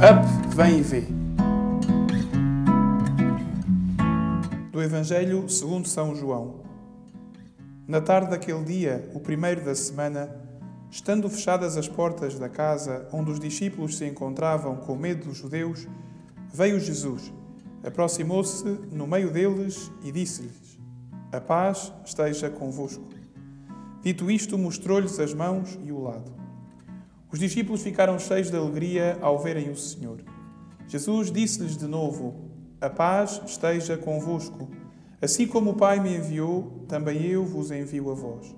Up, 0.00 0.56
vem 0.56 0.78
e 0.78 0.80
vê. 0.80 1.04
Do 4.72 4.82
Evangelho 4.82 5.46
segundo 5.46 5.86
São 5.86 6.16
João. 6.16 6.62
Na 7.86 8.00
tarde 8.00 8.30
daquele 8.30 8.64
dia, 8.64 9.10
o 9.12 9.20
primeiro 9.20 9.62
da 9.62 9.74
semana, 9.74 10.34
estando 10.90 11.28
fechadas 11.28 11.76
as 11.76 11.86
portas 11.86 12.38
da 12.38 12.48
casa 12.48 13.06
onde 13.12 13.30
os 13.30 13.38
discípulos 13.38 13.98
se 13.98 14.06
encontravam 14.06 14.76
com 14.76 14.96
medo 14.96 15.26
dos 15.26 15.36
judeus, 15.36 15.86
veio 16.50 16.80
Jesus, 16.80 17.30
aproximou-se 17.84 18.64
no 18.90 19.06
meio 19.06 19.30
deles 19.30 19.92
e 20.02 20.10
disse-lhes: 20.10 20.78
A 21.30 21.42
paz 21.42 21.92
esteja 22.06 22.48
convosco. 22.48 23.06
Dito 24.02 24.30
isto, 24.30 24.56
mostrou-lhes 24.56 25.20
as 25.20 25.34
mãos 25.34 25.78
e 25.84 25.92
o 25.92 26.00
lado. 26.00 26.39
Os 27.32 27.38
discípulos 27.38 27.82
ficaram 27.82 28.18
cheios 28.18 28.50
de 28.50 28.56
alegria 28.56 29.16
ao 29.20 29.38
verem 29.38 29.70
o 29.70 29.76
Senhor. 29.76 30.20
Jesus 30.88 31.30
disse-lhes 31.30 31.76
de 31.76 31.86
novo: 31.86 32.50
A 32.80 32.90
paz 32.90 33.40
esteja 33.46 33.96
convosco. 33.96 34.68
Assim 35.22 35.46
como 35.46 35.70
o 35.70 35.76
Pai 35.76 36.00
me 36.00 36.16
enviou, 36.16 36.84
também 36.88 37.24
eu 37.26 37.44
vos 37.44 37.70
envio 37.70 38.10
a 38.10 38.14
vós. 38.14 38.54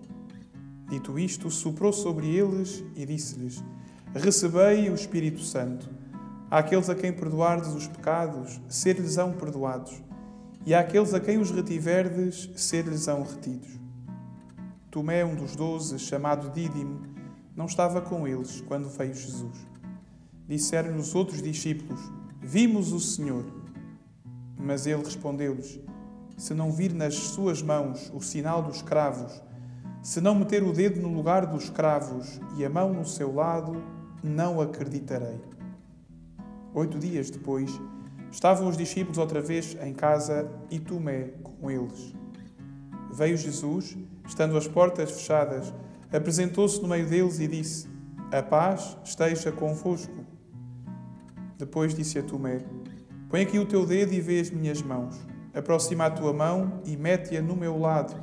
Dito 0.88 1.18
isto, 1.18 1.50
soprou 1.50 1.92
sobre 1.92 2.34
eles 2.34 2.82
e 2.96 3.04
disse-lhes: 3.04 3.62
Recebei 4.14 4.88
o 4.88 4.94
Espírito 4.94 5.40
Santo. 5.40 5.90
Àqueles 6.50 6.88
a 6.88 6.94
quem 6.94 7.12
perdoardes 7.12 7.70
os 7.74 7.86
pecados, 7.86 8.60
ser-lhes-ão 8.68 9.32
perdoados, 9.32 10.02
e 10.64 10.74
àqueles 10.74 11.12
a 11.12 11.20
quem 11.20 11.38
os 11.38 11.50
retiverdes, 11.50 12.50
ser-lhes-ão 12.56 13.22
retidos. 13.22 13.80
Tomé, 14.90 15.24
um 15.24 15.34
dos 15.34 15.56
doze, 15.56 15.98
chamado 15.98 16.50
Dídimo, 16.50 17.11
não 17.54 17.66
estava 17.66 18.00
com 18.00 18.26
eles 18.26 18.60
quando 18.62 18.88
veio 18.88 19.14
Jesus. 19.14 19.66
Disseram-lhe 20.48 20.98
os 20.98 21.14
outros 21.14 21.42
discípulos: 21.42 22.00
Vimos 22.40 22.92
o 22.92 23.00
Senhor. 23.00 23.44
Mas 24.58 24.86
ele 24.86 25.02
respondeu-lhes: 25.02 25.80
Se 26.36 26.54
não 26.54 26.72
vir 26.72 26.92
nas 26.92 27.14
suas 27.14 27.62
mãos 27.62 28.10
o 28.14 28.20
sinal 28.20 28.62
dos 28.62 28.82
cravos, 28.82 29.42
se 30.02 30.20
não 30.20 30.34
meter 30.34 30.62
o 30.62 30.72
dedo 30.72 31.00
no 31.00 31.12
lugar 31.12 31.46
dos 31.46 31.70
cravos 31.70 32.40
e 32.56 32.64
a 32.64 32.70
mão 32.70 32.92
no 32.92 33.06
seu 33.06 33.34
lado, 33.34 33.82
não 34.22 34.60
acreditarei. 34.60 35.40
Oito 36.74 36.98
dias 36.98 37.30
depois, 37.30 37.70
estavam 38.30 38.66
os 38.66 38.76
discípulos 38.76 39.18
outra 39.18 39.40
vez 39.40 39.76
em 39.80 39.92
casa 39.92 40.50
e 40.70 40.80
Tomé 40.80 41.34
com 41.42 41.70
eles. 41.70 42.14
Veio 43.12 43.36
Jesus, 43.36 43.96
estando 44.26 44.56
as 44.56 44.66
portas 44.66 45.10
fechadas, 45.10 45.72
apresentou-se 46.12 46.80
no 46.80 46.88
meio 46.88 47.08
deles 47.08 47.40
e 47.40 47.48
disse: 47.48 47.88
A 48.30 48.42
paz 48.42 48.96
esteja 49.04 49.50
convosco. 49.50 50.12
Depois 51.58 51.94
disse 51.94 52.18
a 52.18 52.22
Tomé: 52.22 52.60
Põe 53.28 53.42
aqui 53.42 53.58
o 53.58 53.66
teu 53.66 53.86
dedo 53.86 54.12
e 54.12 54.20
vê 54.20 54.40
as 54.40 54.50
minhas 54.50 54.82
mãos. 54.82 55.16
Aproxima 55.54 56.06
a 56.06 56.10
tua 56.10 56.32
mão 56.32 56.82
e 56.84 56.96
mete-a 56.96 57.42
no 57.42 57.56
meu 57.56 57.78
lado, 57.78 58.14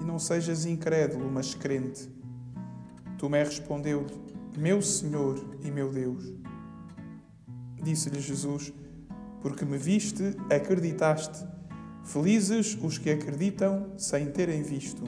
e 0.00 0.04
não 0.04 0.18
sejas 0.18 0.64
incrédulo, 0.64 1.30
mas 1.30 1.54
crente. 1.54 2.08
Tomé 3.18 3.44
respondeu-lhe: 3.44 4.14
Meu 4.58 4.80
Senhor 4.80 5.38
e 5.62 5.70
meu 5.70 5.90
Deus. 5.90 6.32
Disse-lhe 7.82 8.20
Jesus: 8.20 8.72
Porque 9.40 9.64
me 9.64 9.78
viste, 9.78 10.36
acreditaste. 10.50 11.46
Felizes 12.02 12.78
os 12.82 12.98
que 12.98 13.10
acreditam 13.10 13.92
sem 13.98 14.30
terem 14.30 14.62
visto. 14.62 15.04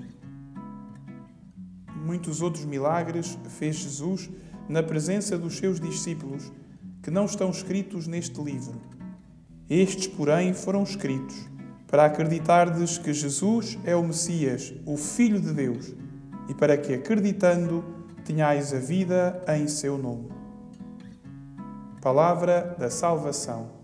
Muitos 2.13 2.43
outros 2.43 2.67
milagres 2.67 3.39
fez 3.59 3.77
Jesus 3.77 4.29
na 4.69 4.83
presença 4.83 5.39
dos 5.39 5.57
seus 5.57 5.81
discípulos, 5.81 6.53
que 7.03 7.11
não 7.11 7.25
estão 7.25 7.49
escritos 7.49 8.07
neste 8.07 8.39
livro. 8.39 8.79
Estes, 9.67 10.09
porém, 10.09 10.53
foram 10.53 10.83
escritos 10.83 11.35
para 11.87 12.05
acreditardes 12.05 12.99
que 12.99 13.15
Jesus 13.15 13.79
é 13.83 13.97
o 13.97 14.03
Messias, 14.03 14.75
o 14.85 14.99
Filho 14.99 15.41
de 15.41 15.55
Deus, 15.55 15.95
e 16.51 16.53
para 16.53 16.77
que, 16.77 16.93
acreditando, 16.93 17.83
tenhais 18.27 18.75
a 18.75 18.79
vida 18.79 19.43
em 19.49 19.67
seu 19.67 19.97
nome. 19.97 20.29
Palavra 22.03 22.77
da 22.79 22.91
Salvação. 22.91 23.82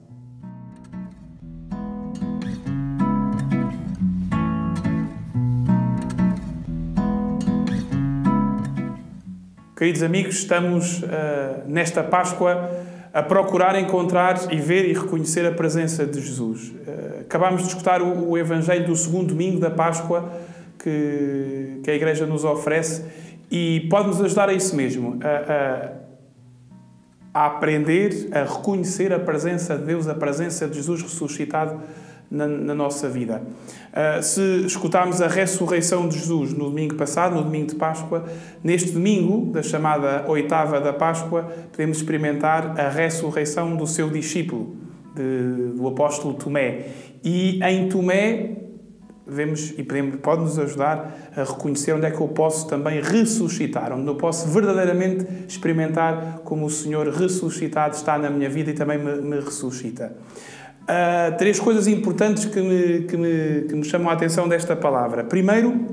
Queridos 9.78 10.02
amigos, 10.02 10.34
estamos 10.38 11.04
uh, 11.04 11.06
nesta 11.68 12.02
Páscoa 12.02 12.68
a 13.14 13.22
procurar 13.22 13.78
encontrar 13.78 14.52
e 14.52 14.56
ver 14.56 14.84
e 14.84 14.92
reconhecer 14.92 15.46
a 15.46 15.52
presença 15.52 16.04
de 16.04 16.20
Jesus. 16.20 16.70
Uh, 16.70 17.20
acabámos 17.20 17.62
de 17.62 17.68
escutar 17.68 18.02
o, 18.02 18.30
o, 18.30 18.36
Evangelho 18.36 18.88
do 18.88 18.96
segundo 18.96 19.28
domingo 19.28 19.60
da 19.60 19.70
Páscoa 19.70 20.32
que, 20.82 21.78
que 21.84 21.92
a 21.92 21.94
Igreja 21.94 22.26
nos 22.26 22.42
oferece 22.42 23.04
e 23.48 23.86
pode-nos 23.88 24.20
ajudar 24.20 24.48
a 24.48 24.52
isso 24.52 24.74
mesmo, 24.74 25.20
a, 25.22 25.92
a, 27.32 27.42
a, 27.42 27.46
aprender 27.46 28.30
a 28.32 28.42
reconhecer 28.42 29.12
a 29.12 29.20
presença 29.20 29.78
de 29.78 29.84
Deus, 29.84 30.08
a 30.08 30.14
presença 30.16 30.66
de 30.66 30.74
Jesus 30.74 31.02
ressuscitado 31.02 31.80
na, 32.30 32.46
na 32.46 32.74
nossa 32.74 33.08
vida. 33.08 33.42
Uh, 33.88 34.22
se 34.22 34.66
escutarmos 34.66 35.20
a 35.20 35.26
ressurreição 35.26 36.08
de 36.08 36.18
Jesus 36.18 36.52
no 36.52 36.64
domingo 36.64 36.94
passado, 36.94 37.34
no 37.34 37.42
domingo 37.42 37.68
de 37.68 37.74
Páscoa, 37.74 38.24
neste 38.62 38.92
domingo, 38.92 39.50
da 39.52 39.62
chamada 39.62 40.24
oitava 40.28 40.80
da 40.80 40.92
Páscoa, 40.92 41.50
podemos 41.72 41.98
experimentar 41.98 42.78
a 42.78 42.88
ressurreição 42.88 43.76
do 43.76 43.86
seu 43.86 44.10
discípulo, 44.10 44.76
de, 45.14 45.72
do 45.76 45.88
apóstolo 45.88 46.34
Tomé. 46.34 46.86
E 47.24 47.60
em 47.62 47.88
Tomé, 47.88 48.58
vemos 49.28 49.74
e 49.76 49.82
pode-nos 50.22 50.58
ajudar 50.58 51.30
a 51.36 51.44
reconhecer 51.44 51.92
onde 51.92 52.06
é 52.06 52.10
que 52.10 52.20
eu 52.20 52.28
posso 52.28 52.66
também 52.66 53.02
ressuscitar, 53.02 53.92
onde 53.92 54.06
eu 54.06 54.14
posso 54.14 54.48
verdadeiramente 54.48 55.26
experimentar 55.46 56.40
como 56.44 56.64
o 56.64 56.70
Senhor 56.70 57.06
ressuscitado 57.08 57.94
está 57.94 58.16
na 58.16 58.30
minha 58.30 58.48
vida 58.48 58.70
e 58.70 58.74
também 58.74 58.98
me, 58.98 59.20
me 59.20 59.40
ressuscita. 59.40 60.16
Uh, 60.88 61.36
três 61.36 61.60
coisas 61.60 61.86
importantes 61.86 62.46
que 62.46 62.58
me, 62.62 63.02
que, 63.02 63.14
me, 63.14 63.66
que 63.68 63.74
me 63.74 63.84
chamam 63.84 64.08
a 64.08 64.14
atenção 64.14 64.48
desta 64.48 64.74
palavra. 64.74 65.22
Primeiro, 65.22 65.84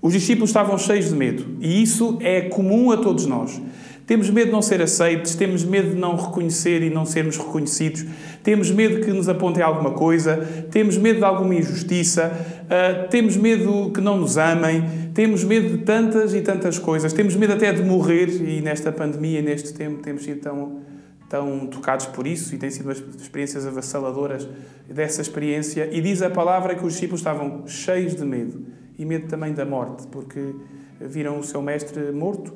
os 0.00 0.14
discípulos 0.14 0.48
estavam 0.48 0.78
cheios 0.78 1.10
de 1.10 1.14
medo, 1.14 1.44
e 1.60 1.82
isso 1.82 2.16
é 2.22 2.42
comum 2.42 2.90
a 2.90 2.96
todos 2.96 3.26
nós. 3.26 3.60
Temos 4.06 4.30
medo 4.30 4.46
de 4.46 4.52
não 4.52 4.62
ser 4.62 4.80
aceitos, 4.80 5.34
temos 5.34 5.64
medo 5.64 5.90
de 5.90 5.96
não 5.96 6.16
reconhecer 6.16 6.82
e 6.82 6.88
não 6.88 7.04
sermos 7.04 7.36
reconhecidos, 7.36 8.06
temos 8.42 8.70
medo 8.70 9.04
que 9.04 9.12
nos 9.12 9.28
apontem 9.28 9.62
alguma 9.62 9.90
coisa, 9.90 10.48
temos 10.70 10.96
medo 10.96 11.18
de 11.18 11.24
alguma 11.26 11.54
injustiça, 11.54 12.32
uh, 12.64 13.06
temos 13.10 13.36
medo 13.36 13.90
que 13.92 14.00
não 14.00 14.16
nos 14.16 14.38
amem, 14.38 14.82
temos 15.12 15.44
medo 15.44 15.76
de 15.76 15.84
tantas 15.84 16.32
e 16.32 16.40
tantas 16.40 16.78
coisas, 16.78 17.12
temos 17.12 17.36
medo 17.36 17.52
até 17.52 17.70
de 17.70 17.82
morrer, 17.82 18.30
e 18.30 18.62
nesta 18.62 18.90
pandemia, 18.90 19.42
neste 19.42 19.74
tempo, 19.74 20.00
temos 20.00 20.24
sido 20.24 20.40
tão 20.40 20.80
tão 21.28 21.66
tocados 21.66 22.06
por 22.06 22.26
isso 22.26 22.54
e 22.54 22.58
têm 22.58 22.70
sido 22.70 22.90
experiências 22.90 23.66
avassaladoras 23.66 24.48
dessa 24.88 25.20
experiência. 25.20 25.88
E 25.92 26.00
diz 26.00 26.22
a 26.22 26.30
palavra 26.30 26.74
que 26.74 26.84
os 26.84 26.94
discípulos 26.94 27.20
estavam 27.20 27.66
cheios 27.66 28.14
de 28.14 28.24
medo 28.24 28.64
e 28.98 29.04
medo 29.04 29.28
também 29.28 29.52
da 29.52 29.64
morte, 29.64 30.06
porque 30.08 30.54
viram 31.00 31.38
o 31.38 31.44
seu 31.44 31.62
mestre 31.62 32.10
morto 32.10 32.54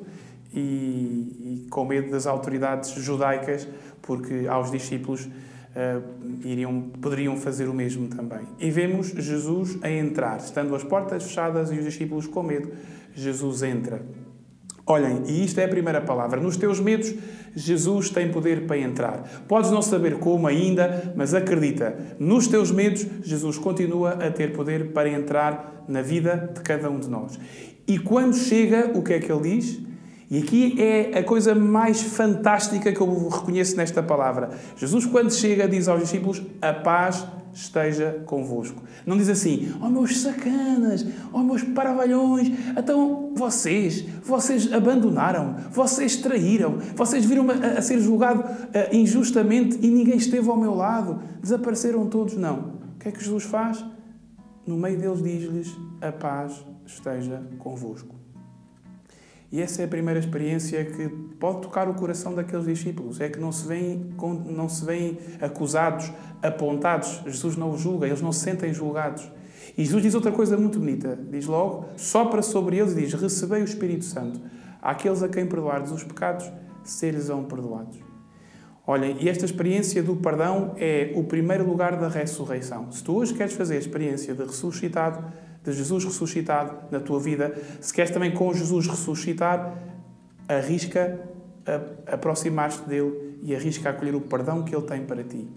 e, 0.53 1.63
e 1.63 1.67
com 1.69 1.85
medo 1.85 2.11
das 2.11 2.27
autoridades 2.27 2.91
judaicas, 2.91 3.67
porque 4.01 4.45
aos 4.47 4.69
discípulos 4.69 5.25
uh, 5.25 6.43
iriam, 6.43 6.81
poderiam 7.01 7.37
fazer 7.37 7.67
o 7.69 7.73
mesmo 7.73 8.07
também. 8.07 8.41
E 8.59 8.69
vemos 8.69 9.07
Jesus 9.07 9.77
a 9.81 9.89
entrar, 9.89 10.37
estando 10.37 10.75
as 10.75 10.83
portas 10.83 11.23
fechadas 11.23 11.71
e 11.71 11.77
os 11.77 11.85
discípulos 11.85 12.27
com 12.27 12.43
medo, 12.43 12.71
Jesus 13.15 13.63
entra. 13.63 14.01
Olhem, 14.85 15.23
e 15.27 15.45
isto 15.45 15.59
é 15.59 15.65
a 15.65 15.69
primeira 15.69 16.01
palavra. 16.01 16.41
Nos 16.41 16.57
teus 16.57 16.79
medos, 16.79 17.13
Jesus 17.55 18.09
tem 18.09 18.29
poder 18.29 18.67
para 18.67 18.77
entrar. 18.77 19.45
Podes 19.47 19.71
não 19.71 19.81
saber 19.81 20.19
como 20.19 20.45
ainda, 20.45 21.13
mas 21.15 21.33
acredita, 21.33 21.95
nos 22.19 22.47
teus 22.47 22.69
medos, 22.69 23.05
Jesus 23.23 23.57
continua 23.57 24.11
a 24.11 24.29
ter 24.29 24.51
poder 24.51 24.91
para 24.91 25.09
entrar 25.09 25.85
na 25.87 26.01
vida 26.01 26.51
de 26.53 26.59
cada 26.61 26.89
um 26.89 26.99
de 26.99 27.09
nós. 27.09 27.39
E 27.87 27.97
quando 27.97 28.35
chega, 28.35 28.91
o 28.93 29.01
que 29.01 29.13
é 29.13 29.19
que 29.19 29.31
ele 29.31 29.55
diz? 29.55 29.79
E 30.29 30.39
aqui 30.39 30.81
é 30.81 31.19
a 31.19 31.23
coisa 31.23 31.53
mais 31.53 32.01
fantástica 32.01 32.91
que 32.91 32.99
eu 32.99 33.29
reconheço 33.29 33.77
nesta 33.77 34.01
palavra. 34.01 34.49
Jesus, 34.75 35.05
quando 35.05 35.31
chega, 35.31 35.67
diz 35.67 35.87
aos 35.87 36.01
discípulos: 36.01 36.41
A 36.61 36.73
paz 36.73 37.25
esteja 37.53 38.23
convosco. 38.25 38.81
Não 39.05 39.17
diz 39.17 39.29
assim, 39.29 39.73
ó 39.79 39.85
oh, 39.85 39.89
meus 39.89 40.19
sacanas, 40.19 41.05
ó 41.31 41.39
oh, 41.39 41.43
meus 41.43 41.63
paravalhões, 41.63 42.51
então 42.77 43.31
vocês, 43.35 44.01
vocês 44.23 44.71
abandonaram, 44.73 45.55
vocês 45.71 46.17
traíram, 46.17 46.79
vocês 46.95 47.25
viram 47.25 47.47
a, 47.49 47.77
a 47.77 47.81
ser 47.81 47.99
julgado 47.99 48.41
uh, 48.41 48.95
injustamente 48.95 49.77
e 49.81 49.89
ninguém 49.89 50.17
esteve 50.17 50.49
ao 50.49 50.57
meu 50.57 50.73
lado, 50.73 51.21
desapareceram 51.41 52.07
todos. 52.07 52.35
Não. 52.35 52.73
O 52.95 52.99
que 52.99 53.09
é 53.09 53.11
que 53.11 53.23
Jesus 53.23 53.43
faz? 53.43 53.83
No 54.65 54.77
meio 54.77 54.97
deles 54.97 55.21
diz-lhes, 55.21 55.77
a 56.01 56.11
paz 56.11 56.65
esteja 56.85 57.43
convosco. 57.59 58.15
E 59.53 59.61
essa 59.61 59.83
é 59.83 59.85
a 59.85 59.87
primeira 59.87 60.19
experiência 60.19 60.83
que 60.83 61.07
pode 61.39 61.61
tocar 61.61 61.87
o 61.87 61.93
coração 61.93 62.33
daqueles 62.33 62.65
discípulos. 62.65 63.21
É 63.21 63.29
que 63.29 63.39
não 63.39 63.51
se 63.51 63.67
veem, 63.67 64.09
não 64.47 64.67
se 64.67 64.83
veem 64.83 65.19
acusados, 65.39 66.11
apontados. 66.41 67.21
Jesus 67.27 67.55
não 67.55 67.69
os 67.69 67.79
julga, 67.79 68.07
eles 68.07 68.19
não 68.19 68.31
se 68.31 68.39
sentem 68.39 68.73
julgados. 68.73 69.31
E 69.77 69.85
Jesus 69.85 70.01
diz 70.01 70.15
outra 70.15 70.31
coisa 70.31 70.57
muito 70.57 70.79
bonita. 70.79 71.19
Diz 71.29 71.45
logo, 71.45 71.85
sopra 71.95 72.41
sobre 72.41 72.77
eles 72.77 72.93
e 72.93 73.01
diz, 73.01 73.13
recebei 73.13 73.61
o 73.61 73.63
Espírito 73.63 74.05
Santo. 74.05 74.41
Àqueles 74.81 75.21
a 75.21 75.29
quem 75.29 75.45
perdoardes 75.45 75.91
os 75.91 76.03
pecados, 76.03 76.51
ser-lhes-ão 76.83 77.43
perdoados. 77.43 77.99
Olhem, 78.87 79.17
e 79.19 79.29
esta 79.29 79.45
experiência 79.45 80.01
do 80.01 80.15
perdão 80.15 80.73
é 80.77 81.13
o 81.15 81.25
primeiro 81.25 81.63
lugar 81.63 81.95
da 81.95 82.07
ressurreição. 82.07 82.91
Se 82.91 83.03
tu 83.03 83.17
hoje 83.17 83.35
queres 83.35 83.53
fazer 83.53 83.75
a 83.75 83.79
experiência 83.79 84.33
de 84.33 84.43
ressuscitado, 84.43 85.23
de 85.63 85.71
Jesus 85.71 86.03
ressuscitado 86.03 86.75
na 86.91 86.99
tua 86.99 87.19
vida, 87.19 87.55
se 87.79 87.93
queres 87.93 88.11
também 88.11 88.31
com 88.31 88.53
Jesus 88.53 88.87
ressuscitar, 88.87 89.77
arrisca 90.47 91.19
aproximar-te 92.05 92.81
dele 92.87 93.39
e 93.41 93.55
arrisca 93.55 93.89
acolher 93.89 94.15
o 94.15 94.21
perdão 94.21 94.63
que 94.63 94.75
ele 94.75 94.85
tem 94.85 95.05
para 95.05 95.23
ti. 95.23 95.47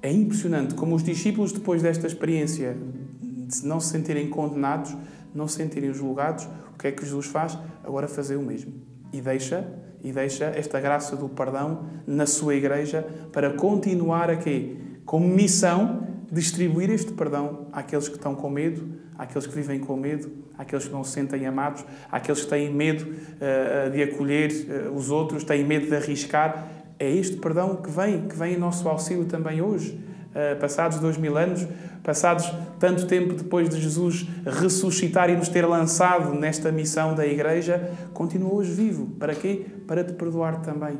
É 0.00 0.10
impressionante 0.10 0.74
como 0.74 0.94
os 0.94 1.02
discípulos, 1.02 1.52
depois 1.52 1.82
desta 1.82 2.06
experiência 2.06 2.76
de 3.20 3.66
não 3.66 3.78
se 3.80 3.90
sentirem 3.90 4.28
condenados, 4.28 4.96
não 5.34 5.46
se 5.46 5.56
sentirem 5.56 5.92
julgados, 5.92 6.48
o 6.74 6.78
que 6.78 6.88
é 6.88 6.92
que 6.92 7.04
Jesus 7.04 7.26
faz? 7.26 7.58
Agora 7.84 8.08
fazer 8.08 8.36
o 8.36 8.42
mesmo. 8.42 8.72
E 9.12 9.20
deixa, 9.20 9.68
e 10.02 10.12
deixa 10.12 10.46
esta 10.46 10.80
graça 10.80 11.14
do 11.14 11.28
perdão 11.28 11.86
na 12.06 12.26
sua 12.26 12.54
igreja 12.54 13.06
para 13.32 13.52
continuar 13.52 14.30
aqui, 14.30 14.76
como 15.04 15.28
missão, 15.28 16.01
distribuir 16.32 16.90
este 16.90 17.12
perdão 17.12 17.66
àqueles 17.72 18.08
que 18.08 18.16
estão 18.16 18.34
com 18.34 18.48
medo, 18.48 18.88
àqueles 19.18 19.46
que 19.46 19.54
vivem 19.54 19.78
com 19.78 19.94
medo, 19.96 20.32
àqueles 20.56 20.86
que 20.86 20.92
não 20.92 21.04
se 21.04 21.12
sentem 21.12 21.46
amados, 21.46 21.84
àqueles 22.10 22.42
que 22.42 22.48
têm 22.48 22.72
medo 22.72 23.04
uh, 23.04 23.90
de 23.90 24.02
acolher 24.02 24.50
uh, 24.50 24.96
os 24.96 25.10
outros, 25.10 25.44
têm 25.44 25.62
medo 25.62 25.86
de 25.86 25.94
arriscar. 25.94 26.66
É 26.98 27.10
este 27.10 27.36
perdão 27.36 27.76
que 27.76 27.90
vem, 27.90 28.26
que 28.26 28.34
vem 28.34 28.54
em 28.54 28.58
nosso 28.58 28.88
auxílio 28.88 29.26
também 29.26 29.60
hoje. 29.60 30.00
Uh, 30.30 30.58
passados 30.58 30.98
dois 30.98 31.18
mil 31.18 31.36
anos, 31.36 31.66
passados 32.02 32.50
tanto 32.80 33.06
tempo 33.06 33.34
depois 33.34 33.68
de 33.68 33.78
Jesus 33.78 34.26
ressuscitar 34.46 35.28
e 35.28 35.36
nos 35.36 35.50
ter 35.50 35.66
lançado 35.66 36.32
nesta 36.32 36.72
missão 36.72 37.14
da 37.14 37.26
Igreja, 37.26 37.92
continua 38.14 38.54
hoje 38.54 38.72
vivo. 38.72 39.08
Para 39.18 39.34
quê? 39.34 39.66
Para 39.86 40.02
te 40.02 40.14
perdoar 40.14 40.62
também. 40.62 40.98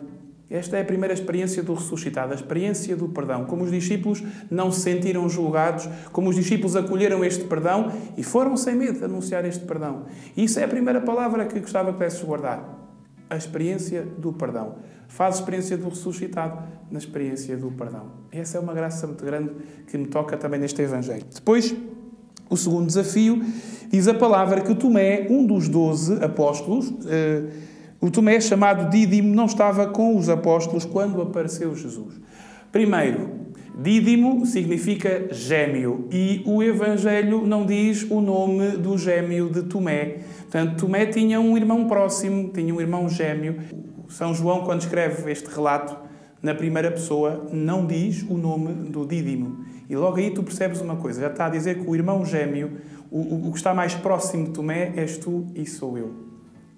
Esta 0.52 0.76
é 0.76 0.82
a 0.82 0.84
primeira 0.84 1.14
experiência 1.14 1.62
do 1.62 1.72
ressuscitado, 1.72 2.32
a 2.32 2.34
experiência 2.34 2.94
do 2.94 3.08
perdão. 3.08 3.46
Como 3.46 3.64
os 3.64 3.70
discípulos 3.70 4.22
não 4.50 4.70
se 4.70 4.82
sentiram 4.82 5.26
julgados, 5.26 5.88
como 6.12 6.28
os 6.28 6.36
discípulos 6.36 6.76
acolheram 6.76 7.24
este 7.24 7.44
perdão 7.44 7.90
e 8.18 8.22
foram 8.22 8.54
sem 8.54 8.76
medo 8.76 9.02
anunciar 9.02 9.46
este 9.46 9.64
perdão. 9.64 10.02
E 10.36 10.44
isso 10.44 10.60
é 10.60 10.64
a 10.64 10.68
primeira 10.68 11.00
palavra 11.00 11.46
que 11.46 11.58
gostava 11.58 11.90
que 11.90 11.94
pudesses 11.94 12.22
guardar. 12.22 12.80
A 13.30 13.36
experiência 13.36 14.06
do 14.18 14.34
perdão. 14.34 14.74
Faz 15.08 15.36
experiência 15.36 15.78
do 15.78 15.88
ressuscitado 15.88 16.62
na 16.90 16.98
experiência 16.98 17.56
do 17.56 17.70
perdão. 17.70 18.12
Essa 18.30 18.58
é 18.58 18.60
uma 18.60 18.74
graça 18.74 19.06
muito 19.06 19.24
grande 19.24 19.52
que 19.86 19.96
me 19.96 20.06
toca 20.06 20.36
também 20.36 20.60
neste 20.60 20.82
Evangelho. 20.82 21.24
Depois, 21.34 21.74
o 22.50 22.58
segundo 22.58 22.86
desafio, 22.88 23.42
diz 23.88 24.06
a 24.06 24.12
palavra 24.12 24.60
que 24.60 24.74
Tomé, 24.74 25.28
um 25.30 25.46
dos 25.46 25.66
doze 25.66 26.22
apóstolos, 26.22 26.92
eh, 27.06 27.44
o 28.02 28.10
Tomé, 28.10 28.40
chamado 28.40 28.90
Dídimo, 28.90 29.32
não 29.32 29.44
estava 29.44 29.86
com 29.86 30.16
os 30.16 30.28
apóstolos 30.28 30.84
quando 30.84 31.22
apareceu 31.22 31.72
Jesus. 31.72 32.20
Primeiro, 32.72 33.30
Dídimo 33.80 34.44
significa 34.44 35.28
gêmeo 35.30 36.08
e 36.10 36.42
o 36.44 36.64
Evangelho 36.64 37.46
não 37.46 37.64
diz 37.64 38.02
o 38.10 38.20
nome 38.20 38.70
do 38.70 38.98
gêmeo 38.98 39.48
de 39.48 39.62
Tomé. 39.62 40.16
Portanto, 40.40 40.80
Tomé 40.80 41.06
tinha 41.06 41.40
um 41.40 41.56
irmão 41.56 41.86
próximo, 41.86 42.50
tinha 42.52 42.74
um 42.74 42.80
irmão 42.80 43.08
gêmeo. 43.08 43.60
São 44.08 44.34
João, 44.34 44.64
quando 44.64 44.80
escreve 44.80 45.30
este 45.30 45.48
relato 45.48 45.96
na 46.42 46.56
primeira 46.56 46.90
pessoa, 46.90 47.46
não 47.52 47.86
diz 47.86 48.26
o 48.28 48.36
nome 48.36 48.90
do 48.90 49.06
Dídimo. 49.06 49.64
E 49.88 49.94
logo 49.94 50.16
aí 50.16 50.32
tu 50.32 50.42
percebes 50.42 50.80
uma 50.80 50.96
coisa: 50.96 51.20
já 51.20 51.28
está 51.28 51.46
a 51.46 51.50
dizer 51.50 51.78
que 51.78 51.88
o 51.88 51.94
irmão 51.94 52.26
gêmeo, 52.26 52.78
o, 53.12 53.46
o 53.46 53.52
que 53.52 53.58
está 53.58 53.72
mais 53.72 53.94
próximo 53.94 54.46
de 54.46 54.50
Tomé, 54.50 54.92
és 54.96 55.18
tu 55.18 55.46
e 55.54 55.64
sou 55.64 55.96
eu 55.96 56.31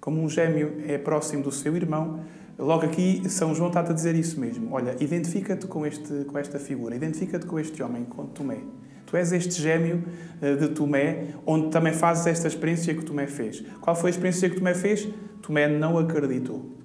como 0.05 0.21
um 0.21 0.29
gêmeo 0.29 0.83
é 0.87 0.99
próximo 0.99 1.41
do 1.41 1.51
seu 1.51 1.75
irmão, 1.75 2.19
logo 2.59 2.85
aqui 2.85 3.23
São 3.27 3.55
João 3.55 3.69
está-te 3.69 3.89
a 3.89 3.93
dizer 3.93 4.13
isso 4.13 4.39
mesmo. 4.39 4.71
Olha, 4.71 4.95
identifica-te 4.99 5.65
com, 5.65 5.83
este, 5.83 6.25
com 6.25 6.37
esta 6.37 6.59
figura, 6.59 6.95
identifica-te 6.95 7.47
com 7.47 7.59
este 7.59 7.81
homem, 7.81 8.05
com 8.05 8.27
Tomé. 8.27 8.59
Tu 9.07 9.17
és 9.17 9.31
este 9.31 9.59
gêmeo 9.59 10.03
eh, 10.43 10.55
de 10.57 10.67
Tomé, 10.67 11.29
onde 11.43 11.69
também 11.69 11.91
fazes 11.91 12.27
esta 12.27 12.47
experiência 12.47 12.93
que 12.93 13.03
Tomé 13.03 13.25
fez. 13.25 13.63
Qual 13.81 13.95
foi 13.95 14.09
a 14.09 14.11
experiência 14.11 14.47
que 14.47 14.57
Tomé 14.57 14.75
fez? 14.75 15.07
Tomé 15.41 15.67
não 15.67 15.97
acreditou. 15.97 16.77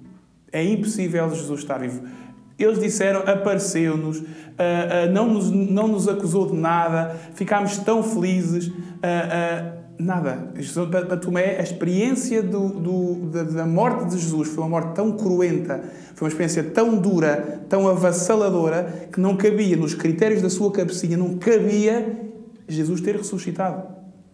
É 0.51 0.63
impossível 0.63 1.29
Jesus 1.29 1.59
estar 1.59 1.77
vivo. 1.77 2.01
Eles 2.57 2.79
disseram, 2.79 3.19
apareceu-nos, 3.19 4.17
uh, 4.17 4.23
uh, 4.23 5.11
não, 5.13 5.31
nos, 5.31 5.51
não 5.51 5.87
nos 5.87 6.07
acusou 6.07 6.47
de 6.47 6.55
nada, 6.57 7.15
ficámos 7.35 7.77
tão 7.77 8.01
felizes. 8.01 8.71
Nada. 10.01 10.51
Para 10.89 11.17
Tomé, 11.17 11.59
a 11.59 11.61
experiência 11.61 12.41
do, 12.41 12.69
do, 12.69 13.15
da, 13.29 13.43
da, 13.43 13.65
morte 13.67 14.09
de 14.09 14.17
Jesus 14.17 14.49
foi 14.49 14.63
uma 14.63 14.69
morte 14.69 14.95
tão 14.95 15.11
cruenta, 15.11 15.83
foi 16.15 16.25
uma 16.25 16.29
experiência 16.29 16.63
tão 16.63 16.97
dura, 16.97 17.61
tão 17.69 17.87
avassaladora, 17.87 19.07
que 19.13 19.19
não 19.19 19.37
cabia, 19.37 19.77
nos 19.77 19.93
critérios 19.93 20.41
da 20.41 20.49
sua 20.49 20.71
cabecinha, 20.71 21.15
não 21.15 21.37
cabia 21.37 22.19
Jesus 22.67 22.99
ter 22.99 23.15
ressuscitado. 23.15 23.83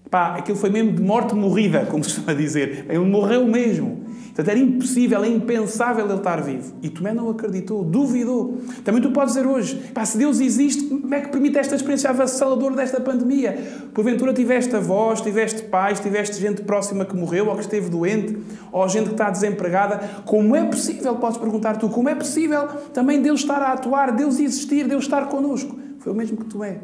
Pá, 0.10 0.38
aquilo 0.38 0.58
foi 0.58 0.69
mesmo 0.69 0.94
de 0.94 1.02
morte 1.02 1.36
morrida, 1.36 1.86
como 1.86 2.02
se 2.02 2.16
costuma 2.16 2.34
dizer. 2.34 2.86
Ele 2.88 3.00
morreu 3.00 3.46
mesmo. 3.46 4.06
Portanto, 4.38 4.50
era 4.56 4.60
impossível, 4.60 5.24
é 5.24 5.28
impensável 5.28 6.06
ele 6.06 6.13
estar 6.13 6.39
vivo. 6.44 6.75
E 6.84 6.92
Tomé 6.92 7.12
não 7.12 7.28
acreditou, 7.28 7.84
duvidou. 7.84 8.60
Também 8.84 9.01
tu 9.01 9.10
podes 9.10 9.34
dizer 9.34 9.48
hoje, 9.48 9.89
pá, 9.92 10.06
se 10.06 10.16
Deus 10.16 10.39
existe, 10.39 10.86
como 10.86 11.16
é 11.16 11.22
que 11.22 11.30
permite 11.30 11.57
esta 11.57 11.74
experiência 11.74 12.12
avassaladora 12.12 12.75
desta 12.75 13.01
pandemia? 13.01 13.57
Porventura 13.95 14.31
tiveste 14.31 14.75
avós, 14.75 15.22
tiveste 15.22 15.63
pais, 15.63 16.00
tiveste 16.00 16.39
gente 16.39 16.62
próxima 16.62 17.04
que 17.04 17.16
morreu 17.16 17.48
ou 17.48 17.56
que 17.56 17.62
esteve 17.62 17.89
doente, 17.89 18.38
ou 18.72 18.88
gente 18.88 19.06
que 19.06 19.13
está 19.13 19.31
desempregada. 19.31 20.07
Como 20.24 20.56
é 20.56 20.63
possível, 20.66 21.16
podes 21.16 21.40
perguntar 21.40 21.78
tu, 21.78 21.90
como 21.90 22.07
é 22.07 22.13
possível 22.13 22.68
também 22.94 23.19
Deus 23.19 23.40
estar 23.40 23.60
a 23.60 23.74
atuar, 23.74 24.12
Deus 24.12 24.40
existir, 24.40 24.88
Deus 24.88 25.06
estar 25.06 25.30
connosco? 25.30 25.80
Foi 25.98 26.13
o 26.13 26.16
mesmo 26.16 26.38
que 26.38 26.45
Tomé. 26.45 26.81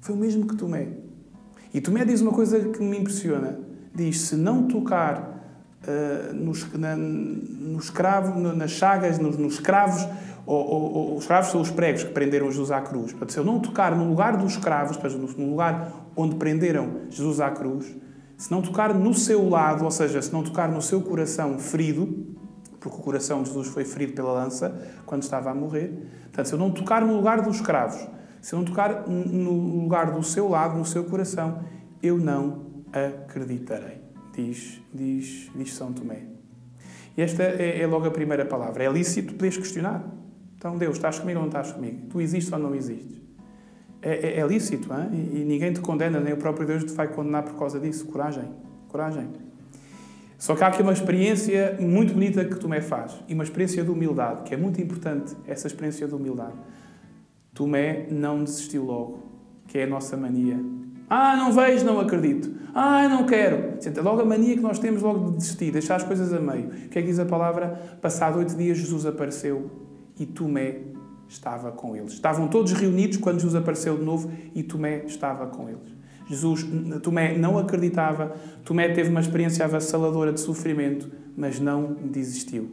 Foi 0.00 0.16
o 0.16 0.18
mesmo 0.18 0.44
que 0.44 0.56
Tomé. 0.56 0.88
E 1.72 1.80
Tomé 1.80 2.04
diz 2.04 2.20
uma 2.20 2.32
coisa 2.32 2.58
que 2.58 2.82
me 2.82 2.98
impressiona. 2.98 3.60
Diz, 3.94 4.20
se 4.22 4.34
não 4.34 4.64
tocar 4.64 5.35
uh, 5.84 6.34
nos, 6.34 6.72
na, 6.72 6.96
nas 6.96 8.70
chagas, 8.70 9.18
nos, 9.18 9.36
nos 9.36 9.58
cravos, 9.58 10.06
ou, 10.44 10.64
ou, 10.64 10.92
ou, 10.92 11.16
os 11.16 11.26
cravos 11.26 11.50
são 11.50 11.60
os 11.60 11.70
pregos 11.70 12.04
que 12.04 12.12
prenderam 12.12 12.46
Jesus 12.50 12.70
à 12.70 12.80
cruz. 12.80 13.12
Portanto, 13.12 13.32
se 13.32 13.38
eu 13.38 13.44
não 13.44 13.58
tocar 13.58 13.94
no 13.96 14.08
lugar 14.08 14.36
dos 14.36 14.56
cravos, 14.56 14.96
no 15.36 15.50
lugar 15.50 15.92
onde 16.14 16.36
prenderam 16.36 17.00
Jesus 17.10 17.40
à 17.40 17.50
cruz, 17.50 17.94
se 18.36 18.50
não 18.50 18.62
tocar 18.62 18.94
no 18.94 19.12
seu 19.12 19.48
lado, 19.48 19.84
ou 19.84 19.90
seja, 19.90 20.22
se 20.22 20.32
não 20.32 20.42
tocar 20.42 20.68
no 20.68 20.80
seu 20.80 21.00
coração 21.00 21.58
ferido, 21.58 22.26
porque 22.78 22.96
o 22.96 23.00
coração 23.00 23.42
de 23.42 23.48
Jesus 23.48 23.68
foi 23.68 23.84
ferido 23.84 24.12
pela 24.12 24.32
lança 24.32 24.72
quando 25.04 25.22
estava 25.22 25.50
a 25.50 25.54
morrer, 25.54 26.06
portanto, 26.24 26.46
se 26.46 26.54
eu 26.54 26.58
não 26.58 26.70
tocar 26.70 27.02
no 27.02 27.16
lugar 27.16 27.40
dos 27.40 27.60
cravos, 27.60 28.06
se 28.40 28.54
eu 28.54 28.58
não 28.60 28.66
tocar 28.66 29.08
no 29.08 29.80
lugar 29.80 30.12
do 30.12 30.22
seu 30.22 30.48
lado, 30.48 30.78
no 30.78 30.84
seu 30.84 31.02
coração, 31.04 31.60
eu 32.00 32.18
não 32.18 32.66
acreditarei 32.92 34.05
diz, 34.36 34.80
diz, 34.92 35.50
diz 35.54 35.74
São 35.74 35.92
Tomé. 35.92 36.22
E 37.16 37.22
esta 37.22 37.42
é, 37.42 37.80
é 37.80 37.86
logo 37.86 38.06
a 38.06 38.10
primeira 38.10 38.44
palavra. 38.44 38.84
É 38.84 38.92
lícito 38.92 39.34
poderes 39.34 39.56
questionar. 39.56 40.04
Então, 40.56 40.76
Deus, 40.76 40.96
estás 40.96 41.18
comigo 41.18 41.38
ou 41.38 41.42
não 41.44 41.48
estás 41.48 41.72
comigo? 41.72 42.06
Tu 42.10 42.20
existes 42.20 42.52
ou 42.52 42.58
não 42.58 42.74
existes? 42.74 43.16
É, 44.02 44.38
é, 44.38 44.40
é 44.40 44.46
lícito, 44.46 44.92
hein? 44.92 45.08
E, 45.12 45.40
e 45.40 45.44
ninguém 45.44 45.72
te 45.72 45.80
condena, 45.80 46.20
nem 46.20 46.34
o 46.34 46.36
próprio 46.36 46.66
Deus 46.66 46.84
te 46.84 46.92
vai 46.92 47.08
condenar 47.08 47.42
por 47.42 47.58
causa 47.58 47.80
disso. 47.80 48.06
Coragem, 48.06 48.48
coragem. 48.88 49.28
Só 50.38 50.54
que 50.54 50.62
há 50.62 50.66
aqui 50.66 50.82
uma 50.82 50.92
experiência 50.92 51.76
muito 51.80 52.12
bonita 52.12 52.44
que 52.44 52.56
Tomé 52.56 52.82
faz. 52.82 53.14
E 53.26 53.34
uma 53.34 53.42
experiência 53.42 53.82
de 53.82 53.90
humildade, 53.90 54.42
que 54.42 54.54
é 54.54 54.56
muito 54.56 54.80
importante, 54.80 55.34
essa 55.46 55.66
experiência 55.66 56.06
de 56.06 56.14
humildade. 56.14 56.54
Tomé 57.54 58.06
não 58.10 58.44
desistiu 58.44 58.84
logo, 58.84 59.22
que 59.66 59.78
é 59.78 59.84
a 59.84 59.86
nossa 59.86 60.16
mania. 60.16 60.62
Ah, 61.08 61.36
não 61.36 61.52
vejo, 61.52 61.84
não 61.84 62.00
acredito. 62.00 62.50
Ah, 62.74 63.08
não 63.08 63.24
quero. 63.24 63.78
Logo 64.02 64.20
a 64.20 64.24
mania 64.24 64.56
que 64.56 64.62
nós 64.62 64.78
temos 64.78 65.02
logo 65.02 65.30
de 65.30 65.36
desistir, 65.38 65.70
deixar 65.70 65.96
as 65.96 66.02
coisas 66.02 66.32
a 66.32 66.40
meio. 66.40 66.68
O 66.68 66.88
que 66.88 66.98
é 66.98 67.02
que 67.02 67.08
diz 67.08 67.18
a 67.18 67.24
palavra? 67.24 67.98
Passado 68.02 68.38
oito 68.38 68.56
dias, 68.56 68.76
Jesus 68.78 69.06
apareceu 69.06 69.70
e 70.18 70.26
Tomé 70.26 70.80
estava 71.28 71.72
com 71.72 71.96
eles. 71.96 72.12
Estavam 72.12 72.48
todos 72.48 72.72
reunidos 72.72 73.16
quando 73.18 73.36
Jesus 73.36 73.54
apareceu 73.54 73.96
de 73.96 74.04
novo 74.04 74.30
e 74.54 74.62
Tomé 74.62 75.04
estava 75.06 75.46
com 75.46 75.68
eles. 75.68 75.96
Jesus, 76.28 76.66
Tomé 77.02 77.38
não 77.38 77.56
acreditava, 77.56 78.34
Tomé 78.64 78.88
teve 78.88 79.10
uma 79.10 79.20
experiência 79.20 79.64
avassaladora 79.64 80.32
de 80.32 80.40
sofrimento, 80.40 81.08
mas 81.36 81.60
não 81.60 81.94
desistiu. 81.94 82.70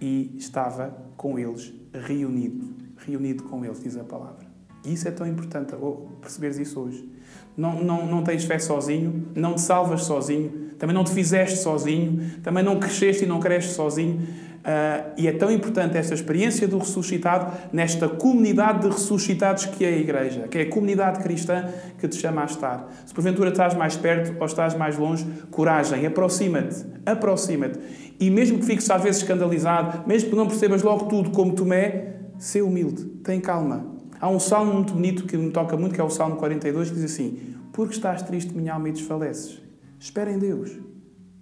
E 0.00 0.34
estava 0.36 0.94
com 1.16 1.38
eles, 1.38 1.72
reunido. 1.92 2.74
Reunido 2.98 3.44
com 3.44 3.64
eles, 3.64 3.80
diz 3.82 3.96
a 3.96 4.04
palavra. 4.04 4.46
E 4.84 4.92
isso 4.92 5.08
é 5.08 5.10
tão 5.10 5.26
importante, 5.26 5.74
perceberes 6.20 6.58
isso 6.58 6.80
hoje. 6.80 7.08
Não, 7.56 7.82
não, 7.82 8.06
não 8.06 8.22
tens 8.22 8.44
fé 8.44 8.58
sozinho, 8.58 9.28
não 9.34 9.54
te 9.54 9.60
salvas 9.60 10.04
sozinho, 10.04 10.70
também 10.78 10.94
não 10.94 11.04
te 11.04 11.12
fizeste 11.12 11.58
sozinho, 11.58 12.40
também 12.42 12.64
não 12.64 12.80
cresceste 12.80 13.24
e 13.24 13.26
não 13.26 13.38
cresces 13.38 13.72
sozinho. 13.72 14.20
Uh, 14.62 15.10
e 15.16 15.26
é 15.26 15.32
tão 15.32 15.50
importante 15.50 15.96
esta 15.96 16.14
experiência 16.14 16.68
do 16.68 16.78
ressuscitado 16.78 17.52
nesta 17.72 18.08
comunidade 18.08 18.82
de 18.82 18.88
ressuscitados 18.88 19.66
que 19.66 19.84
é 19.84 19.88
a 19.88 19.96
Igreja, 19.96 20.46
que 20.48 20.58
é 20.58 20.62
a 20.62 20.68
comunidade 20.68 21.20
cristã 21.20 21.68
que 21.98 22.06
te 22.06 22.16
chama 22.16 22.42
a 22.42 22.44
estar. 22.44 22.88
Se 23.04 23.12
porventura 23.12 23.50
estás 23.50 23.74
mais 23.74 23.96
perto 23.96 24.36
ou 24.38 24.46
estás 24.46 24.74
mais 24.74 24.96
longe, 24.96 25.26
coragem, 25.50 26.06
aproxima-te, 26.06 26.86
aproxima-te. 27.04 27.78
E 28.20 28.30
mesmo 28.30 28.60
que 28.60 28.64
fiques 28.64 28.88
às 28.88 29.02
vezes 29.02 29.22
escandalizado, 29.22 30.06
mesmo 30.06 30.30
que 30.30 30.36
não 30.36 30.46
percebas 30.46 30.80
logo 30.82 31.06
tudo 31.06 31.30
como 31.30 31.54
Tomé, 31.54 32.14
sê 32.38 32.62
humilde, 32.62 33.04
tem 33.24 33.40
calma. 33.40 34.01
Há 34.22 34.28
um 34.28 34.38
salmo 34.38 34.72
muito 34.74 34.92
bonito 34.92 35.24
que 35.24 35.36
me 35.36 35.50
toca 35.50 35.76
muito, 35.76 35.96
que 35.96 36.00
é 36.00 36.04
o 36.04 36.08
Salmo 36.08 36.36
42, 36.36 36.90
que 36.90 36.94
diz 36.94 37.04
assim: 37.06 37.56
Porque 37.72 37.92
estás 37.92 38.22
triste, 38.22 38.54
minha 38.54 38.72
alma, 38.72 38.88
e 38.88 38.92
desfaleces? 38.92 39.60
Espera 39.98 40.30
em 40.30 40.38
Deus. 40.38 40.70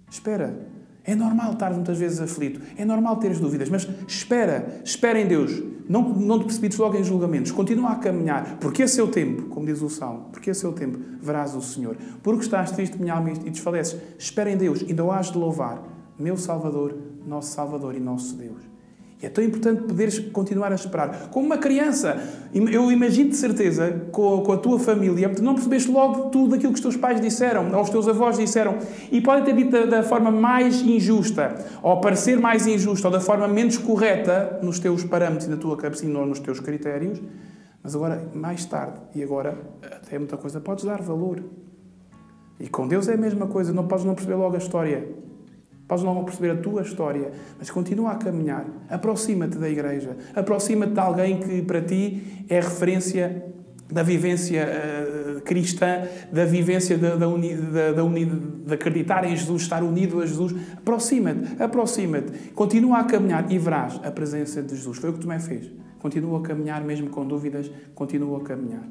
Espera. 0.09 0.67
É 1.03 1.13
normal 1.13 1.53
estar 1.53 1.71
muitas 1.73 1.99
vezes 1.99 2.19
aflito, 2.19 2.59
é 2.75 2.83
normal 2.83 3.17
teres 3.17 3.39
dúvidas, 3.39 3.69
mas 3.69 3.87
espera, 4.07 4.81
espera 4.83 5.19
em 5.19 5.27
Deus. 5.27 5.61
Não, 5.87 6.09
não 6.09 6.39
te 6.39 6.45
precipites 6.45 6.79
logo 6.79 6.97
em 6.97 7.03
julgamentos, 7.03 7.51
continua 7.51 7.91
a 7.91 7.95
caminhar, 7.95 8.57
porque 8.59 8.83
é 8.83 9.03
o 9.03 9.07
tempo, 9.07 9.43
como 9.43 9.65
diz 9.65 9.81
o 9.81 9.89
Salmo, 9.89 10.29
porque 10.31 10.49
é 10.49 10.53
o 10.53 10.73
tempo, 10.73 10.99
verás 11.19 11.55
o 11.55 11.61
Senhor. 11.61 11.97
Porque 12.23 12.43
estás 12.43 12.71
triste, 12.71 12.99
minha 12.99 13.13
alma, 13.13 13.31
e 13.31 13.49
desfaleces, 13.49 13.99
espera 14.17 14.51
em 14.51 14.57
Deus, 14.57 14.83
ainda 14.87 15.03
o 15.03 15.11
has 15.11 15.31
de 15.31 15.37
louvar, 15.37 15.83
meu 16.17 16.37
Salvador, 16.37 16.97
nosso 17.27 17.51
Salvador 17.51 17.95
e 17.95 17.99
nosso 17.99 18.35
Deus. 18.35 18.70
E 19.21 19.25
é 19.27 19.29
tão 19.29 19.43
importante 19.43 19.83
poderes 19.83 20.17
continuar 20.17 20.71
a 20.71 20.75
esperar. 20.75 21.29
Como 21.29 21.45
uma 21.45 21.57
criança, 21.57 22.19
eu 22.53 22.91
imagino 22.91 23.29
de 23.29 23.35
certeza, 23.35 24.07
com 24.11 24.51
a 24.51 24.57
tua 24.57 24.79
família, 24.79 25.29
tu 25.29 25.43
não 25.43 25.53
percebeste 25.53 25.91
logo 25.91 26.29
tudo 26.29 26.55
aquilo 26.55 26.73
que 26.73 26.79
os 26.79 26.81
teus 26.81 26.97
pais 26.97 27.21
disseram, 27.21 27.71
ou 27.71 27.81
os 27.81 27.89
teus 27.91 28.07
avós 28.07 28.37
disseram, 28.37 28.79
e 29.11 29.21
podem 29.21 29.43
ter 29.43 29.55
dito 29.55 29.85
da, 29.85 30.01
forma 30.01 30.31
mais 30.31 30.81
injusta, 30.81 31.53
ou 31.83 32.01
parecer 32.01 32.39
mais 32.39 32.65
injusta, 32.65 33.07
ou 33.07 33.11
da 33.11 33.19
forma 33.19 33.47
menos 33.47 33.77
correta 33.77 34.59
nos 34.63 34.79
teus 34.79 35.03
parâmetros 35.03 35.45
e 35.45 35.51
na 35.51 35.57
tua 35.57 35.77
cabecinha 35.77 36.17
ou 36.17 36.25
nos 36.25 36.39
teus 36.39 36.59
critérios, 36.59 37.21
mas 37.83 37.95
agora, 37.95 38.27
mais 38.33 38.65
tarde, 38.65 38.99
e 39.13 39.21
agora, 39.21 39.55
até 39.83 40.17
muita 40.17 40.37
coisa, 40.37 40.59
podes 40.59 40.83
dar 40.83 41.01
valor. 41.01 41.43
E 42.59 42.67
com 42.67 42.87
Deus 42.87 43.07
é 43.07 43.13
a 43.13 43.17
mesma 43.17 43.45
coisa, 43.45 43.71
não 43.71 43.87
podes 43.87 44.05
não 44.05 44.15
perceber 44.15 44.35
logo 44.35 44.55
a 44.55 44.59
história. 44.59 45.07
Podes 45.91 46.05
não 46.05 46.23
perceber 46.23 46.51
a 46.51 46.55
tua 46.55 46.83
história, 46.83 47.33
mas 47.59 47.69
continua 47.69 48.11
a 48.11 48.15
caminhar. 48.15 48.65
Aproxima-te 48.89 49.57
da 49.57 49.69
igreja. 49.69 50.15
Aproxima-te 50.33 50.93
de 50.93 50.99
alguém 51.01 51.37
que 51.41 51.61
para 51.63 51.81
ti 51.81 52.45
é 52.47 52.61
referência 52.61 53.43
da 53.91 54.01
vivência 54.01 54.65
uh, 54.65 55.41
cristã, 55.41 56.03
da 56.31 56.45
vivência 56.45 56.97
da, 56.97 57.17
da, 57.17 57.27
uni, 57.27 57.55
da, 57.55 57.91
da 57.91 58.05
uni, 58.05 58.25
de 58.25 58.73
acreditar 58.73 59.25
em 59.25 59.35
Jesus, 59.35 59.63
estar 59.63 59.83
unido 59.83 60.21
a 60.21 60.25
Jesus. 60.25 60.55
Aproxima-te, 60.77 61.61
aproxima-te. 61.61 62.51
Continua 62.51 62.99
a 62.99 63.03
caminhar 63.03 63.51
e 63.51 63.57
verás 63.57 63.99
a 64.01 64.11
presença 64.11 64.63
de 64.63 64.73
Jesus. 64.73 64.97
Foi 64.97 65.09
o 65.09 65.13
que 65.13 65.19
tu 65.19 65.27
me 65.27 65.41
fez. 65.41 65.69
Continua 65.99 66.39
a 66.39 66.41
caminhar, 66.41 66.81
mesmo 66.85 67.09
com 67.09 67.27
dúvidas, 67.27 67.69
continua 67.93 68.37
a 68.37 68.41
caminhar. 68.45 68.87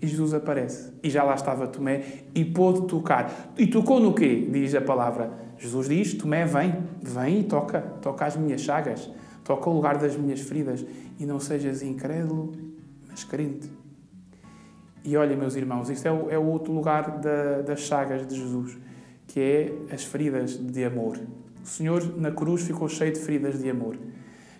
E 0.00 0.06
Jesus 0.06 0.32
aparece. 0.32 0.92
E 1.02 1.10
já 1.10 1.24
lá 1.24 1.34
estava 1.34 1.66
Tomé 1.66 2.04
e 2.34 2.44
pôde 2.44 2.86
tocar. 2.86 3.52
E 3.58 3.66
tocou 3.66 3.98
no 3.98 4.14
quê? 4.14 4.48
Diz 4.50 4.74
a 4.74 4.80
palavra. 4.80 5.30
Jesus 5.58 5.88
diz: 5.88 6.14
Tomé, 6.14 6.44
vem, 6.44 6.74
vem 7.02 7.40
e 7.40 7.44
toca. 7.44 7.80
Toca 8.00 8.24
as 8.24 8.36
minhas 8.36 8.60
chagas. 8.60 9.10
Toca 9.42 9.68
o 9.68 9.74
lugar 9.74 9.98
das 9.98 10.16
minhas 10.16 10.40
feridas. 10.40 10.84
E 11.18 11.26
não 11.26 11.40
sejas 11.40 11.82
incrédulo, 11.82 12.52
mas 13.08 13.24
crente. 13.24 13.70
E 15.04 15.16
olha, 15.16 15.36
meus 15.36 15.56
irmãos, 15.56 15.90
isto 15.90 16.06
é 16.06 16.12
o, 16.12 16.30
é 16.30 16.38
o 16.38 16.44
outro 16.44 16.72
lugar 16.72 17.18
da, 17.18 17.62
das 17.62 17.80
chagas 17.80 18.26
de 18.26 18.36
Jesus, 18.36 18.76
que 19.26 19.40
é 19.40 19.94
as 19.94 20.04
feridas 20.04 20.56
de 20.56 20.84
amor. 20.84 21.18
O 21.62 21.66
Senhor 21.66 22.16
na 22.16 22.30
cruz 22.30 22.62
ficou 22.62 22.88
cheio 22.88 23.12
de 23.12 23.18
feridas 23.18 23.58
de 23.58 23.68
amor. 23.70 23.96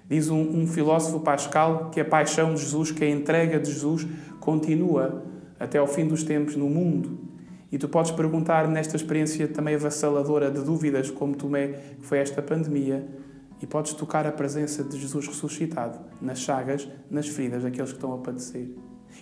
Diz 0.09 0.31
um, 0.31 0.41
um 0.41 0.67
filósofo 0.67 1.21
Pascal 1.21 1.91
que 1.91 2.01
a 2.01 2.05
paixão 2.05 2.55
de 2.55 2.61
Jesus, 2.61 2.91
que 2.91 3.05
a 3.05 3.11
entrega 3.11 3.61
de 3.61 3.71
Jesus, 3.71 4.07
continua 4.41 5.23
até 5.59 5.79
ao 5.79 5.87
fim 5.87 6.07
dos 6.07 6.23
tempos 6.23 6.57
no 6.57 6.69
mundo. 6.69 7.19
E 7.71 7.79
tu 7.79 7.89
podes 7.89 8.11
perguntar 8.11 8.67
nesta 8.67 8.97
experiência 8.97 9.47
também 9.47 9.75
avassaladora 9.75 10.51
de 10.51 10.63
dúvidas, 10.63 11.11
como 11.11 11.37
Tomé, 11.37 11.69
que 12.01 12.07
foi 12.07 12.19
esta 12.19 12.41
pandemia, 12.41 13.07
e 13.61 13.67
podes 13.67 13.93
tocar 13.93 14.27
a 14.27 14.33
presença 14.33 14.83
de 14.83 14.99
Jesus 14.99 15.27
ressuscitado 15.27 15.99
nas 16.21 16.39
chagas, 16.39 16.89
nas 17.11 17.29
feridas 17.29 17.63
daqueles 17.63 17.91
que 17.91 17.97
estão 17.97 18.15
a 18.15 18.19
padecer. 18.19 18.69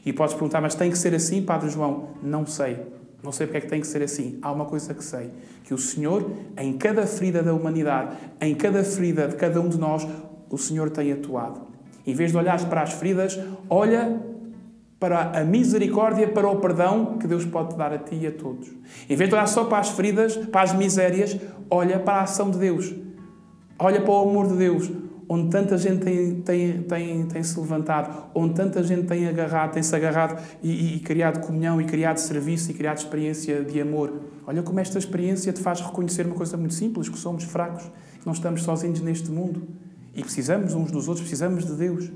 E 0.04 0.12
podes 0.12 0.34
perguntar, 0.34 0.60
mas 0.60 0.74
tem 0.74 0.90
que 0.90 0.98
ser 0.98 1.14
assim, 1.14 1.42
Padre 1.42 1.70
João? 1.70 2.10
Não 2.22 2.46
sei. 2.46 2.78
Não 3.22 3.32
sei 3.32 3.46
porque 3.46 3.58
é 3.58 3.60
que 3.62 3.68
tem 3.68 3.80
que 3.80 3.86
ser 3.86 4.02
assim. 4.02 4.38
Há 4.42 4.52
uma 4.52 4.66
coisa 4.66 4.94
que 4.94 5.02
sei: 5.02 5.30
que 5.64 5.74
o 5.74 5.78
Senhor, 5.78 6.30
em 6.56 6.74
cada 6.74 7.06
ferida 7.06 7.42
da 7.42 7.52
humanidade, 7.52 8.16
em 8.40 8.54
cada 8.54 8.84
ferida 8.84 9.26
de 9.26 9.34
cada 9.34 9.60
um 9.60 9.68
de 9.68 9.78
nós, 9.78 10.06
o 10.50 10.58
Senhor 10.58 10.90
tem 10.90 11.12
atuado. 11.12 11.62
Em 12.06 12.14
vez 12.14 12.30
de 12.30 12.36
olhares 12.36 12.64
para 12.64 12.82
as 12.82 12.92
feridas, 12.92 13.38
olha 13.68 14.20
para 14.98 15.38
a 15.38 15.44
misericórdia, 15.44 16.26
para 16.28 16.48
o 16.48 16.56
perdão 16.56 17.18
que 17.18 17.26
Deus 17.26 17.44
pode 17.44 17.76
dar 17.76 17.92
a 17.92 17.98
ti 17.98 18.16
e 18.16 18.26
a 18.26 18.32
todos. 18.32 18.68
Em 19.08 19.14
vez 19.14 19.28
de 19.28 19.34
olhar 19.34 19.46
só 19.46 19.64
para 19.64 19.78
as 19.78 19.90
feridas, 19.90 20.36
para 20.36 20.62
as 20.62 20.74
misérias, 20.74 21.36
olha 21.70 21.98
para 21.98 22.20
a 22.20 22.22
ação 22.22 22.50
de 22.50 22.58
Deus. 22.58 22.94
Olha 23.78 24.00
para 24.00 24.10
o 24.10 24.28
amor 24.30 24.48
de 24.48 24.56
Deus, 24.56 24.90
onde 25.28 25.50
tanta 25.50 25.76
gente 25.76 26.02
tem, 26.02 26.40
tem, 26.40 26.82
tem, 26.82 27.26
tem 27.26 27.42
se 27.42 27.60
levantado, 27.60 28.30
onde 28.34 28.54
tanta 28.54 28.82
gente 28.82 29.06
tem 29.06 29.28
agarrado, 29.28 29.72
tem 29.72 29.82
se 29.82 29.94
agarrado 29.94 30.42
e, 30.62 30.70
e, 30.70 30.96
e 30.96 31.00
criado 31.00 31.44
comunhão, 31.46 31.78
e 31.78 31.84
criado 31.84 32.16
serviço, 32.16 32.70
e 32.70 32.74
criado 32.74 32.96
experiência 32.96 33.62
de 33.62 33.78
amor. 33.78 34.20
Olha 34.46 34.62
como 34.62 34.80
esta 34.80 34.98
experiência 34.98 35.52
te 35.52 35.60
faz 35.60 35.80
reconhecer 35.80 36.24
uma 36.24 36.34
coisa 36.34 36.56
muito 36.56 36.72
simples, 36.72 37.10
que 37.10 37.18
somos 37.18 37.44
fracos, 37.44 37.82
que 38.18 38.24
não 38.24 38.32
estamos 38.32 38.62
sozinhos 38.62 39.00
neste 39.02 39.30
mundo. 39.30 39.68
E 40.14 40.22
precisamos 40.22 40.72
uns 40.72 40.90
dos 40.90 41.06
outros, 41.06 41.26
precisamos 41.26 41.66
de 41.66 41.74
Deus. 41.74 42.10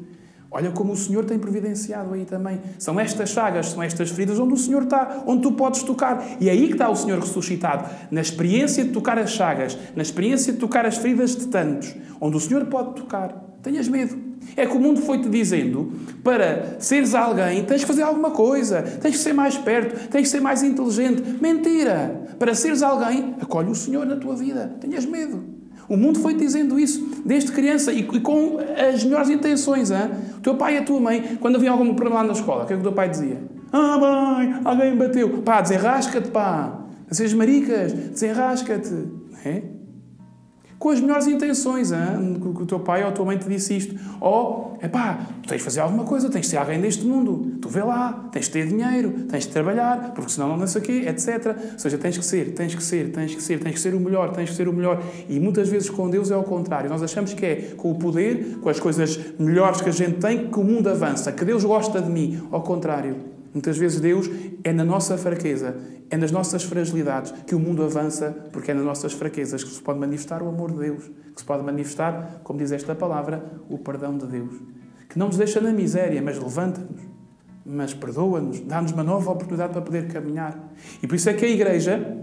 Olha 0.52 0.73
como 0.73 0.92
o 0.92 0.97
Senhor 0.97 1.25
tem 1.25 1.38
providenciado 1.38 2.12
aí 2.12 2.25
também. 2.25 2.61
São 2.76 2.99
estas 2.99 3.30
chagas, 3.30 3.66
são 3.66 3.80
estas 3.80 4.11
feridas 4.11 4.38
onde 4.38 4.54
o 4.54 4.57
Senhor 4.57 4.83
está, 4.83 5.23
onde 5.25 5.42
tu 5.42 5.52
podes 5.52 5.85
tocar. 5.85 6.25
E 6.40 6.49
é 6.49 6.52
aí 6.52 6.66
que 6.66 6.73
está 6.73 6.90
o 6.90 6.97
Senhor 6.97 7.21
ressuscitado. 7.21 7.88
Na 8.11 8.21
experiência 8.21 8.83
de 8.83 8.90
tocar 8.90 9.16
as 9.16 9.30
chagas, 9.30 9.78
na 9.95 10.02
experiência 10.02 10.52
de 10.52 10.59
tocar 10.59 10.85
as 10.85 10.97
feridas 10.97 11.37
de 11.37 11.47
tantos, 11.47 11.95
onde 12.21 12.37
o 12.37 12.40
Senhor 12.40 12.66
pode 12.66 12.97
tocar. 12.97 13.28
Tenhas 13.62 13.87
medo. 13.87 14.19
É 14.57 14.66
que 14.66 14.76
o 14.76 14.80
mundo 14.80 15.00
foi-te 15.02 15.28
dizendo 15.28 15.92
para 16.25 16.80
seres 16.80 17.14
alguém 17.14 17.62
tens 17.64 17.83
que 17.83 17.87
fazer 17.87 18.02
alguma 18.02 18.30
coisa, 18.30 18.83
tens 18.83 19.16
que 19.16 19.23
ser 19.23 19.35
mais 19.35 19.57
perto, 19.57 20.09
tens 20.09 20.23
que 20.23 20.28
ser 20.28 20.40
mais 20.40 20.62
inteligente. 20.62 21.23
Mentira! 21.40 22.26
Para 22.38 22.54
seres 22.54 22.83
alguém, 22.83 23.37
acolhe 23.40 23.71
o 23.71 23.75
Senhor 23.75 24.04
na 24.07 24.16
tua 24.16 24.35
vida. 24.35 24.75
Tenhas 24.80 25.04
medo. 25.04 25.60
O 25.90 25.97
mundo 25.97 26.20
foi 26.20 26.35
dizendo 26.35 26.78
isso 26.78 27.04
desde 27.26 27.50
criança 27.50 27.92
e, 27.92 28.04
com 28.04 28.59
as 28.92 29.02
melhores 29.02 29.28
intenções. 29.28 29.90
Hein? 29.90 30.09
O 30.37 30.40
teu 30.40 30.54
pai 30.54 30.76
e 30.76 30.78
a 30.78 30.82
tua 30.85 31.00
mãe, 31.00 31.37
quando 31.40 31.56
havia 31.56 31.73
algum 31.73 31.92
problema 31.94 32.20
lá 32.20 32.28
na 32.28 32.32
escola, 32.32 32.62
o 32.62 32.66
que 32.66 32.73
é 32.73 32.76
que 32.76 32.80
o 32.80 32.85
teu 32.85 32.92
pai 32.92 33.09
dizia? 33.09 33.42
Ah, 33.73 33.99
mãe, 33.99 34.61
alguém 34.64 34.97
bateu. 34.97 35.28
Pá, 35.42 35.61
desenrasca-te, 35.61 36.30
pá. 36.30 36.78
Vocês 37.09 37.35
maricas, 37.35 37.92
desenrasca-te. 37.92 39.09
É? 39.44 39.62
Com 40.80 40.88
as 40.88 40.99
melhores 40.99 41.26
intenções, 41.26 41.92
hein? 41.92 42.40
que 42.40 42.62
o 42.62 42.64
teu 42.64 42.80
pai 42.80 43.02
ou 43.02 43.10
a 43.10 43.12
tua 43.12 43.26
mãe 43.26 43.37
te 43.37 43.46
disse 43.46 43.76
isto. 43.76 43.94
Ou, 44.18 44.78
é 44.80 44.88
pá, 44.88 45.26
tu 45.42 45.49
tens 45.50 45.58
de 45.58 45.62
fazer 45.62 45.80
alguma 45.80 46.04
coisa, 46.04 46.30
tens 46.30 46.40
de 46.40 46.46
ser 46.46 46.56
alguém 46.56 46.80
deste 46.80 47.04
mundo. 47.04 47.58
Tu 47.60 47.68
vê 47.68 47.82
lá, 47.82 48.30
tens 48.32 48.46
de 48.46 48.52
ter 48.52 48.66
dinheiro, 48.66 49.10
tens 49.28 49.44
de 49.44 49.52
trabalhar, 49.52 50.12
porque 50.14 50.30
senão 50.30 50.56
não 50.56 50.66
sei 50.66 50.80
o 50.80 50.84
quê, 50.84 51.04
etc. 51.06 51.54
Ou 51.75 51.78
seja, 51.78 51.99
tens 51.99 52.16
que 52.16 52.25
ser, 52.25 52.54
tens 52.54 52.75
que 52.75 52.82
ser, 52.82 53.12
tens 53.12 53.34
que 53.34 53.42
ser, 53.42 53.60
tens 53.60 53.75
que 53.75 53.80
ser 53.80 53.94
o 53.94 54.00
melhor, 54.00 54.30
tens 54.32 54.49
que 54.49 54.56
ser 54.56 54.68
o 54.68 54.72
melhor. 54.72 55.02
E 55.28 55.38
muitas 55.38 55.68
vezes 55.68 55.90
com 55.90 56.08
Deus 56.08 56.30
é 56.30 56.34
ao 56.34 56.44
contrário. 56.44 56.88
Nós 56.88 57.02
achamos 57.02 57.34
que 57.34 57.44
é 57.44 57.56
com 57.76 57.90
o 57.90 57.96
poder, 57.96 58.56
com 58.62 58.70
as 58.70 58.80
coisas 58.80 59.20
melhores 59.38 59.82
que 59.82 59.90
a 59.90 59.92
gente 59.92 60.18
tem, 60.18 60.50
que 60.50 60.58
o 60.58 60.64
mundo 60.64 60.88
avança, 60.88 61.30
que 61.30 61.44
Deus 61.44 61.62
gosta 61.62 62.00
de 62.00 62.08
mim. 62.08 62.40
Ao 62.50 62.62
contrário. 62.62 63.29
Muitas 63.52 63.76
vezes 63.76 64.00
Deus 64.00 64.30
é 64.62 64.73
na 64.73 64.85
nossa 64.85 65.19
fraqueza, 65.19 65.76
é 66.09 66.16
nas 66.16 66.30
nossas 66.30 66.62
fragilidades 66.62 67.33
que 67.47 67.54
o 67.54 67.59
mundo 67.59 67.83
avança, 67.83 68.30
porque 68.52 68.71
é 68.71 68.75
nas 68.75 68.85
nossas 68.85 69.12
fraquezas 69.12 69.64
que 69.64 69.71
se 69.71 69.80
pode 69.80 69.99
manifestar 69.99 70.42
o 70.42 70.49
amor 70.49 70.71
de 70.73 70.78
Deus, 70.78 71.11
que 71.35 71.40
se 71.40 71.45
pode 71.45 71.62
manifestar, 71.64 72.40
como 72.45 72.59
diz 72.59 72.71
esta 72.73 72.95
palavra, 72.95 73.45
o 73.69 73.78
perdão 73.78 74.16
de 74.16 74.26
Deus. 74.26 74.54
Que 75.09 75.19
não 75.19 75.26
nos 75.26 75.37
deixa 75.37 75.61
na 75.61 75.73
miséria, 75.73 76.23
mas 76.23 76.38
levanta-nos, 76.38 77.00
mas 77.66 77.92
perdoa-nos, 77.92 78.61
dá-nos 78.61 78.92
uma 78.92 79.02
nova 79.02 79.30
oportunidade 79.30 79.73
para 79.73 79.83
poder 79.83 80.09
caminhar. 80.09 80.73
E 81.02 81.07
por 81.07 81.14
isso 81.14 81.28
é 81.28 81.35
que 81.35 81.45
a 81.45 81.49
Igreja 81.49 82.19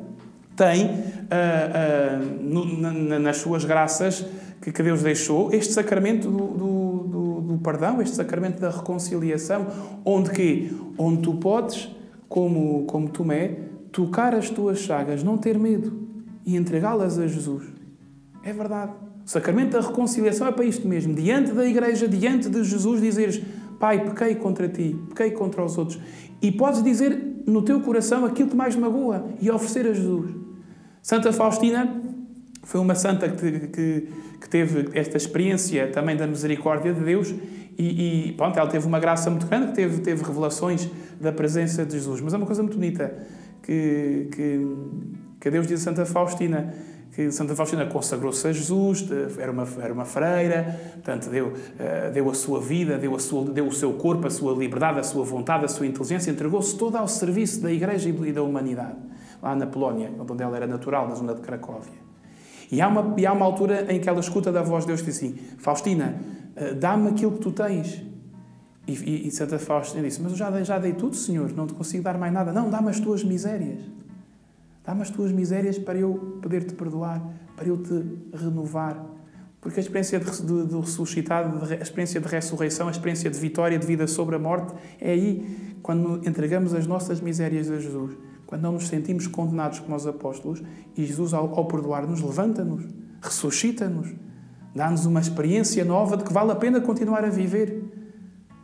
tem, 0.55 0.85
uh, 0.85 0.89
uh, 0.89 2.43
no, 2.43 2.81
na, 2.81 3.19
nas 3.19 3.37
suas 3.37 3.63
graças 3.63 4.25
que, 4.61 4.71
que, 4.71 4.81
Deus 4.81 5.03
deixou, 5.03 5.53
este 5.53 5.71
sacramento 5.71 6.29
do, 6.31 6.47
do, 6.47 6.76
perdão, 7.67 8.01
este 8.01 8.15
sacramento 8.15 8.61
da 8.61 8.69
reconciliação, 8.69 9.67
onde 10.05 10.29
que? 10.29 10.73
Onde 10.97 11.21
tu 11.21 11.33
podes, 11.33 11.93
como, 12.29 12.85
como 12.85 13.09
Tomé, 13.09 13.57
tocar 13.91 14.33
as 14.33 14.49
tuas 14.49 14.79
chagas, 14.79 15.21
não 15.21 15.37
ter 15.37 15.59
medo 15.59 16.07
e 16.45 16.55
entregá-las 16.55 17.19
a 17.19 17.27
Jesus. 17.27 17.65
É 18.41 18.53
verdade. 18.53 18.93
O 19.25 19.29
sacramento 19.29 19.71
da 19.71 19.81
reconciliação 19.81 20.47
é 20.47 20.51
para 20.53 20.63
isto 20.63 20.87
mesmo. 20.87 21.13
Diante 21.13 21.51
da 21.51 21.65
igreja, 21.65 22.07
diante 22.07 22.47
de 22.49 22.63
Jesus, 22.63 23.01
dizeres: 23.01 23.43
Pai, 23.77 24.01
pequei 24.01 24.35
contra 24.35 24.69
ti, 24.69 24.95
pequei 25.09 25.31
contra 25.31 25.61
os 25.61 25.77
outros. 25.77 25.99
E 26.41 26.49
podes 26.49 26.81
dizer 26.81 27.43
no 27.45 27.61
teu 27.61 27.81
coração 27.81 28.23
aquilo 28.23 28.49
que 28.49 28.55
mais 28.55 28.77
magoa 28.77 29.25
e 29.41 29.51
oferecer 29.51 29.85
a 29.87 29.93
Jesus. 29.93 30.31
Santa 31.01 31.33
Faustina 31.33 32.01
foi 32.67 32.81
uma 32.81 32.95
santa 32.95 33.29
que, 33.29 33.59
que, 33.69 34.09
que 34.41 34.49
teve 34.49 34.89
esta 34.91 35.15
experiência 35.15 35.87
também 35.87 36.17
da 36.17 36.27
misericórdia 36.27 36.93
de 36.93 36.99
Deus 36.99 37.33
e, 37.77 38.27
e 38.27 38.33
pronto, 38.33 38.59
ela 38.59 38.67
teve 38.67 38.85
uma 38.85 38.99
graça 38.99 39.29
muito 39.29 39.47
grande, 39.47 39.71
teve, 39.71 40.01
teve 40.01 40.21
revelações 40.21 40.89
da 41.19 41.31
presença 41.31 41.85
de 41.85 41.93
Jesus. 41.93 42.19
Mas 42.19 42.33
é 42.33 42.37
uma 42.37 42.45
coisa 42.45 42.61
muito 42.61 42.75
bonita 42.75 43.25
que, 43.63 44.27
que, 44.33 44.67
que 45.39 45.49
Deus 45.49 45.65
diz 45.65 45.79
a 45.79 45.83
Santa 45.85 46.05
Faustina 46.05 46.73
que 47.13 47.31
Santa 47.31 47.55
Faustina 47.55 47.85
consagrou-se 47.85 48.45
a 48.45 48.51
Jesus, 48.51 49.07
era 49.39 49.51
uma, 49.51 49.67
era 49.81 49.91
uma 49.91 50.05
freira, 50.05 50.79
portanto, 50.93 51.29
deu, 51.31 51.53
eh, 51.79 52.11
deu 52.13 52.29
a 52.29 52.33
sua 52.35 52.59
vida, 52.59 52.95
deu, 52.95 53.15
a 53.15 53.19
sua, 53.19 53.43
deu 53.45 53.65
o 53.65 53.73
seu 53.73 53.93
corpo, 53.93 54.27
a 54.27 54.29
sua 54.29 54.53
liberdade, 54.53 54.99
a 54.99 55.03
sua 55.03 55.25
vontade, 55.25 55.65
a 55.65 55.67
sua 55.67 55.87
inteligência, 55.87 56.29
entregou-se 56.29 56.77
toda 56.77 56.99
ao 56.99 57.07
serviço 57.07 57.59
da 57.61 57.71
Igreja 57.71 58.07
e 58.07 58.31
da 58.31 58.43
humanidade, 58.43 58.97
lá 59.41 59.55
na 59.55 59.65
Polónia, 59.65 60.11
onde 60.19 60.43
ela 60.43 60.55
era 60.55 60.67
natural, 60.67 61.07
na 61.07 61.15
zona 61.15 61.33
de 61.33 61.41
Cracóvia. 61.41 62.06
E 62.71 62.81
há 62.81 62.87
uma, 62.87 63.13
e 63.17 63.25
há 63.25 63.33
uma 63.33 63.45
altura 63.45 63.91
em 63.93 63.99
que 63.99 64.09
ela 64.09 64.19
escuta 64.19 64.51
da 64.51 64.61
voz 64.61 64.83
de 64.83 64.87
Deus 64.87 65.01
e 65.01 65.05
diz 65.05 65.17
assim: 65.17 65.35
Faustina, 65.57 66.19
eh, 66.55 66.73
dá-me 66.73 67.09
aquilo 67.09 67.33
que 67.33 67.39
tu 67.39 67.51
tens. 67.51 68.03
E, 68.85 68.93
e, 68.93 69.27
e 69.27 69.31
Santa 69.31 69.57
Faustina 69.57 70.03
disse: 70.03 70.21
Mas 70.21 70.31
eu 70.33 70.37
já 70.37 70.49
dei, 70.49 70.63
já 70.63 70.77
dei 70.77 70.93
tudo, 70.93 71.15
Senhor, 71.15 71.51
não 71.53 71.65
te 71.65 71.73
consigo 71.73 72.03
dar 72.03 72.17
mais 72.17 72.33
nada. 72.33 72.51
Não, 72.51 72.69
dá-me 72.69 72.89
as 72.89 72.99
tuas 72.99 73.23
misérias. 73.23 73.79
Dá-me 74.83 75.01
as 75.01 75.09
tuas 75.09 75.31
misérias 75.31 75.77
para 75.77 75.97
eu 75.97 76.39
poder 76.41 76.63
te 76.63 76.73
perdoar, 76.73 77.21
para 77.55 77.67
eu 77.67 77.77
te 77.77 78.03
renovar. 78.33 79.05
Porque 79.59 79.79
a 79.79 79.83
experiência 79.83 80.19
de 80.19 80.79
ressuscitado, 80.79 81.65
a 81.65 81.75
experiência 81.75 82.21
de 82.21 82.27
ressurreição, 82.27 82.87
a 82.87 82.91
experiência 82.91 83.29
de 83.29 83.37
vitória, 83.37 83.77
de 83.77 83.85
vida 83.85 84.07
sobre 84.07 84.35
a 84.35 84.39
morte, 84.39 84.73
é 85.01 85.11
aí 85.11 85.75
quando 85.81 86.25
entregamos 86.27 86.73
as 86.73 86.87
nossas 86.87 87.19
misérias 87.19 87.69
a 87.69 87.77
Jesus, 87.77 88.13
quando 88.47 88.61
não 88.61 88.71
nos 88.71 88.87
sentimos 88.87 89.27
condenados 89.27 89.79
como 89.79 89.95
os 89.95 90.07
apóstolos, 90.07 90.63
e 90.95 91.05
Jesus, 91.05 91.33
ao, 91.33 91.53
ao 91.53 91.65
perdoar-nos, 91.65 92.21
levanta-nos, 92.21 92.83
ressuscita-nos, 93.21 94.15
dá-nos 94.73 95.05
uma 95.05 95.19
experiência 95.19 95.83
nova 95.83 96.15
de 96.17 96.23
que 96.23 96.33
vale 96.33 96.51
a 96.51 96.55
pena 96.55 96.79
continuar 96.79 97.23
a 97.25 97.29
viver. 97.29 97.83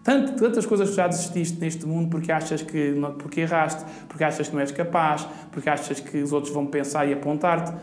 Tanto, 0.03 0.33
tantas 0.33 0.65
coisas 0.65 0.89
que 0.89 0.95
já 0.95 1.07
desististe 1.07 1.59
neste 1.59 1.85
mundo 1.85 2.09
porque 2.09 2.31
achas 2.31 2.61
que 2.61 2.93
porque 3.17 3.41
erraste, 3.41 3.83
porque 4.07 4.23
achas 4.23 4.49
que 4.49 4.53
não 4.53 4.61
és 4.61 4.71
capaz, 4.71 5.27
porque 5.51 5.69
achas 5.69 5.99
que 5.99 6.17
os 6.17 6.33
outros 6.33 6.53
vão 6.53 6.65
pensar 6.65 7.07
e 7.07 7.13
apontar-te. 7.13 7.73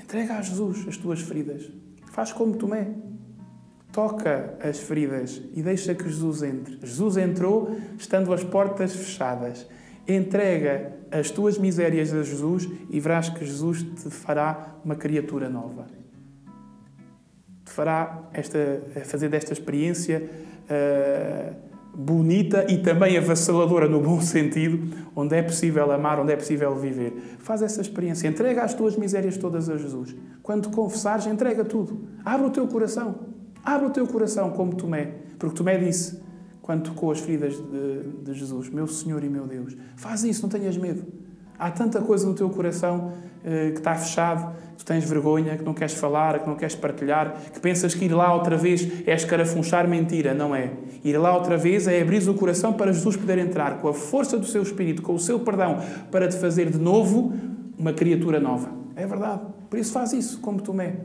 Entrega 0.00 0.34
a 0.34 0.42
Jesus 0.42 0.86
as 0.88 0.96
tuas 0.96 1.20
feridas. 1.20 1.70
Faz 2.10 2.32
como 2.32 2.56
Tomé. 2.56 2.88
Toca 3.92 4.54
as 4.62 4.78
feridas 4.78 5.42
e 5.54 5.62
deixa 5.62 5.94
que 5.94 6.04
Jesus 6.04 6.42
entre. 6.42 6.78
Jesus 6.82 7.16
entrou 7.16 7.76
estando 7.98 8.32
as 8.32 8.44
portas 8.44 8.94
fechadas. 8.94 9.66
Entrega 10.08 10.96
as 11.10 11.30
tuas 11.30 11.58
misérias 11.58 12.14
a 12.14 12.22
Jesus 12.22 12.66
e 12.88 12.98
verás 12.98 13.28
que 13.28 13.44
Jesus 13.44 13.82
te 13.82 14.08
fará 14.08 14.74
uma 14.82 14.96
criatura 14.96 15.50
nova. 15.50 15.86
Te 17.64 17.70
fará 17.70 18.30
esta, 18.32 18.58
fazer 19.04 19.28
desta 19.28 19.52
experiência 19.52 20.30
uh, 20.64 21.54
bonita 21.94 22.64
e 22.70 22.78
também 22.78 23.18
avassaladora 23.18 23.88
no 23.88 24.00
bom 24.00 24.20
sentido, 24.22 24.96
onde 25.14 25.36
é 25.36 25.42
possível 25.42 25.90
amar, 25.90 26.18
onde 26.18 26.32
é 26.32 26.36
possível 26.36 26.74
viver. 26.76 27.36
Faz 27.40 27.60
essa 27.60 27.80
experiência, 27.80 28.28
entrega 28.28 28.62
as 28.62 28.72
tuas 28.72 28.96
misérias 28.96 29.36
todas 29.36 29.68
a 29.68 29.76
Jesus. 29.76 30.14
Quando 30.42 30.70
confessares, 30.70 31.26
entrega 31.26 31.64
tudo. 31.64 32.08
Abre 32.24 32.46
o 32.46 32.50
teu 32.50 32.66
coração. 32.66 33.26
Abre 33.62 33.88
o 33.88 33.90
teu 33.90 34.06
coração 34.06 34.50
como 34.52 34.74
Tomé. 34.74 35.12
Porque 35.38 35.56
Tomé 35.56 35.76
disse, 35.76 36.22
quando 36.68 36.82
tocou 36.82 37.10
as 37.10 37.18
feridas 37.18 37.54
de, 37.54 38.30
de 38.30 38.38
Jesus, 38.38 38.68
meu 38.68 38.86
Senhor 38.86 39.24
e 39.24 39.28
meu 39.30 39.46
Deus, 39.46 39.74
faz 39.96 40.22
isso, 40.22 40.42
não 40.42 40.50
tenhas 40.50 40.76
medo. 40.76 41.02
Há 41.58 41.70
tanta 41.70 41.98
coisa 42.02 42.26
no 42.26 42.34
teu 42.34 42.50
coração 42.50 43.10
eh, 43.42 43.70
que 43.70 43.78
está 43.78 43.94
fechado, 43.94 44.54
que 44.76 44.76
tu 44.76 44.84
tens 44.84 45.02
vergonha, 45.08 45.56
que 45.56 45.64
não 45.64 45.72
queres 45.72 45.94
falar, 45.94 46.40
que 46.40 46.46
não 46.46 46.56
queres 46.56 46.74
partilhar, 46.74 47.34
que 47.54 47.58
pensas 47.58 47.94
que 47.94 48.04
ir 48.04 48.12
lá 48.12 48.34
outra 48.34 48.58
vez 48.58 48.86
é 49.06 49.14
escarafunchar 49.14 49.88
mentira. 49.88 50.34
Não 50.34 50.54
é. 50.54 50.72
Ir 51.02 51.16
lá 51.16 51.34
outra 51.34 51.56
vez 51.56 51.88
é 51.88 52.02
abrir 52.02 52.28
o 52.28 52.34
coração 52.34 52.74
para 52.74 52.92
Jesus 52.92 53.16
poder 53.16 53.38
entrar 53.38 53.80
com 53.80 53.88
a 53.88 53.94
força 53.94 54.36
do 54.36 54.44
seu 54.44 54.62
Espírito, 54.62 55.00
com 55.00 55.14
o 55.14 55.18
seu 55.18 55.40
perdão, 55.40 55.78
para 56.10 56.28
te 56.28 56.36
fazer 56.36 56.68
de 56.68 56.78
novo 56.78 57.32
uma 57.78 57.94
criatura 57.94 58.38
nova. 58.38 58.70
É 58.94 59.06
verdade. 59.06 59.40
Por 59.70 59.78
isso 59.78 59.90
faz 59.90 60.12
isso, 60.12 60.38
como 60.42 60.60
Tomé. 60.60 60.96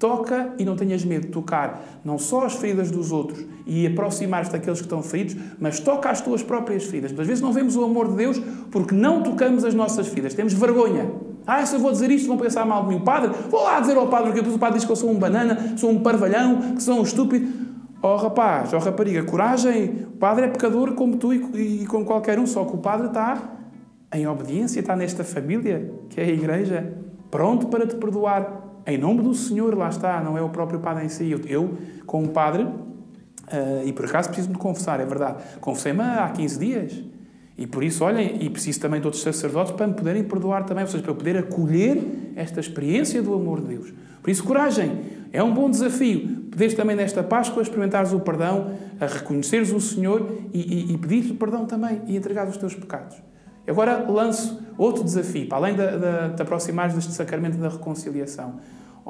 Toca 0.00 0.54
e 0.58 0.64
não 0.64 0.76
tenhas 0.76 1.04
medo 1.04 1.26
de 1.26 1.28
tocar 1.28 2.00
não 2.02 2.18
só 2.18 2.46
as 2.46 2.54
feridas 2.54 2.90
dos 2.90 3.12
outros 3.12 3.44
e 3.66 3.86
aproximar-te 3.86 4.50
daqueles 4.50 4.78
que 4.78 4.86
estão 4.86 5.02
feridos, 5.02 5.36
mas 5.60 5.78
toca 5.78 6.08
as 6.08 6.22
tuas 6.22 6.42
próprias 6.42 6.84
feridas. 6.84 7.12
Às 7.12 7.26
vezes 7.26 7.42
não 7.42 7.52
vemos 7.52 7.76
o 7.76 7.84
amor 7.84 8.08
de 8.08 8.14
Deus 8.14 8.40
porque 8.70 8.94
não 8.94 9.22
tocamos 9.22 9.62
as 9.62 9.74
nossas 9.74 10.08
feridas. 10.08 10.32
Temos 10.32 10.54
vergonha. 10.54 11.12
Ah, 11.46 11.66
se 11.66 11.76
eu 11.76 11.80
vou 11.80 11.92
dizer 11.92 12.10
isto, 12.10 12.26
vão 12.28 12.38
pensar 12.38 12.64
mal 12.64 12.84
de 12.84 12.88
mim. 12.88 12.94
O 12.96 13.00
padre, 13.02 13.30
vou 13.50 13.62
lá 13.62 13.78
dizer 13.78 13.94
ao 13.98 14.08
padre, 14.08 14.32
porque 14.32 14.48
o 14.48 14.58
padre 14.58 14.78
diz 14.78 14.86
que 14.86 14.90
eu 14.90 14.96
sou 14.96 15.10
um 15.10 15.18
banana, 15.18 15.76
sou 15.76 15.90
um 15.90 16.00
parvalhão, 16.00 16.74
que 16.74 16.82
sou 16.82 16.98
um 16.98 17.02
estúpido. 17.02 17.46
Oh 18.02 18.16
rapaz, 18.16 18.72
oh 18.72 18.78
rapariga, 18.78 19.22
coragem. 19.24 20.06
O 20.14 20.16
padre 20.16 20.46
é 20.46 20.48
pecador 20.48 20.94
como 20.94 21.18
tu 21.18 21.34
e, 21.34 21.82
e 21.82 21.86
como 21.86 22.06
qualquer 22.06 22.38
um, 22.38 22.46
só 22.46 22.64
que 22.64 22.74
o 22.74 22.78
padre 22.78 23.08
está 23.08 23.36
em 24.14 24.26
obediência, 24.26 24.80
está 24.80 24.96
nesta 24.96 25.24
família, 25.24 25.92
que 26.08 26.18
é 26.18 26.24
a 26.24 26.28
igreja, 26.30 26.94
pronto 27.30 27.66
para 27.66 27.86
te 27.86 27.96
perdoar 27.96 28.59
em 28.90 28.98
nome 28.98 29.22
do 29.22 29.34
Senhor, 29.34 29.76
lá 29.76 29.88
está, 29.88 30.20
não 30.20 30.36
é 30.36 30.42
o 30.42 30.48
próprio 30.48 30.80
Padre 30.80 31.04
em 31.04 31.08
si. 31.08 31.30
Eu, 31.30 31.40
eu 31.46 31.78
como 32.06 32.28
Padre, 32.28 32.64
uh, 32.64 33.84
e 33.84 33.92
por 33.92 34.04
acaso 34.04 34.28
preciso-me 34.28 34.56
confessar, 34.56 35.00
é 35.00 35.04
verdade, 35.04 35.42
confessei-me 35.60 36.02
há 36.02 36.28
15 36.28 36.58
dias. 36.58 37.04
E 37.56 37.66
por 37.66 37.84
isso, 37.84 38.02
olhem, 38.04 38.42
e 38.42 38.48
preciso 38.48 38.80
também 38.80 39.00
de 39.00 39.06
outros 39.06 39.22
sacerdotes 39.22 39.72
para 39.72 39.86
me 39.86 39.92
poderem 39.92 40.24
perdoar 40.24 40.64
também, 40.64 40.82
ou 40.82 40.88
seja, 40.88 41.02
para 41.02 41.12
eu 41.12 41.16
poder 41.16 41.36
acolher 41.36 42.32
esta 42.34 42.58
experiência 42.58 43.22
do 43.22 43.34
amor 43.34 43.60
de 43.60 43.66
Deus. 43.66 43.92
Por 44.22 44.30
isso, 44.30 44.42
coragem, 44.42 44.98
é 45.32 45.42
um 45.42 45.52
bom 45.52 45.68
desafio. 45.68 46.46
Poderes 46.50 46.74
também 46.74 46.96
nesta 46.96 47.22
Páscoa 47.22 47.62
experimentares 47.62 48.12
o 48.12 48.20
perdão, 48.20 48.72
a 48.98 49.06
reconheceres 49.06 49.72
o 49.72 49.80
Senhor 49.80 50.26
e, 50.54 50.58
e, 50.58 50.94
e 50.94 50.98
pedir-lhe 50.98 51.34
perdão 51.34 51.66
também 51.66 52.00
e 52.06 52.16
entregar 52.16 52.48
os 52.48 52.56
teus 52.56 52.74
pecados. 52.74 53.16
Agora 53.66 54.10
lanço 54.10 54.60
outro 54.76 55.04
desafio, 55.04 55.46
para 55.46 55.58
além 55.58 55.74
de, 55.76 55.86
de, 55.86 56.34
de 56.34 56.42
aproximares 56.42 56.94
deste 56.94 57.12
sacramento 57.12 57.58
da 57.58 57.68
reconciliação. 57.68 58.54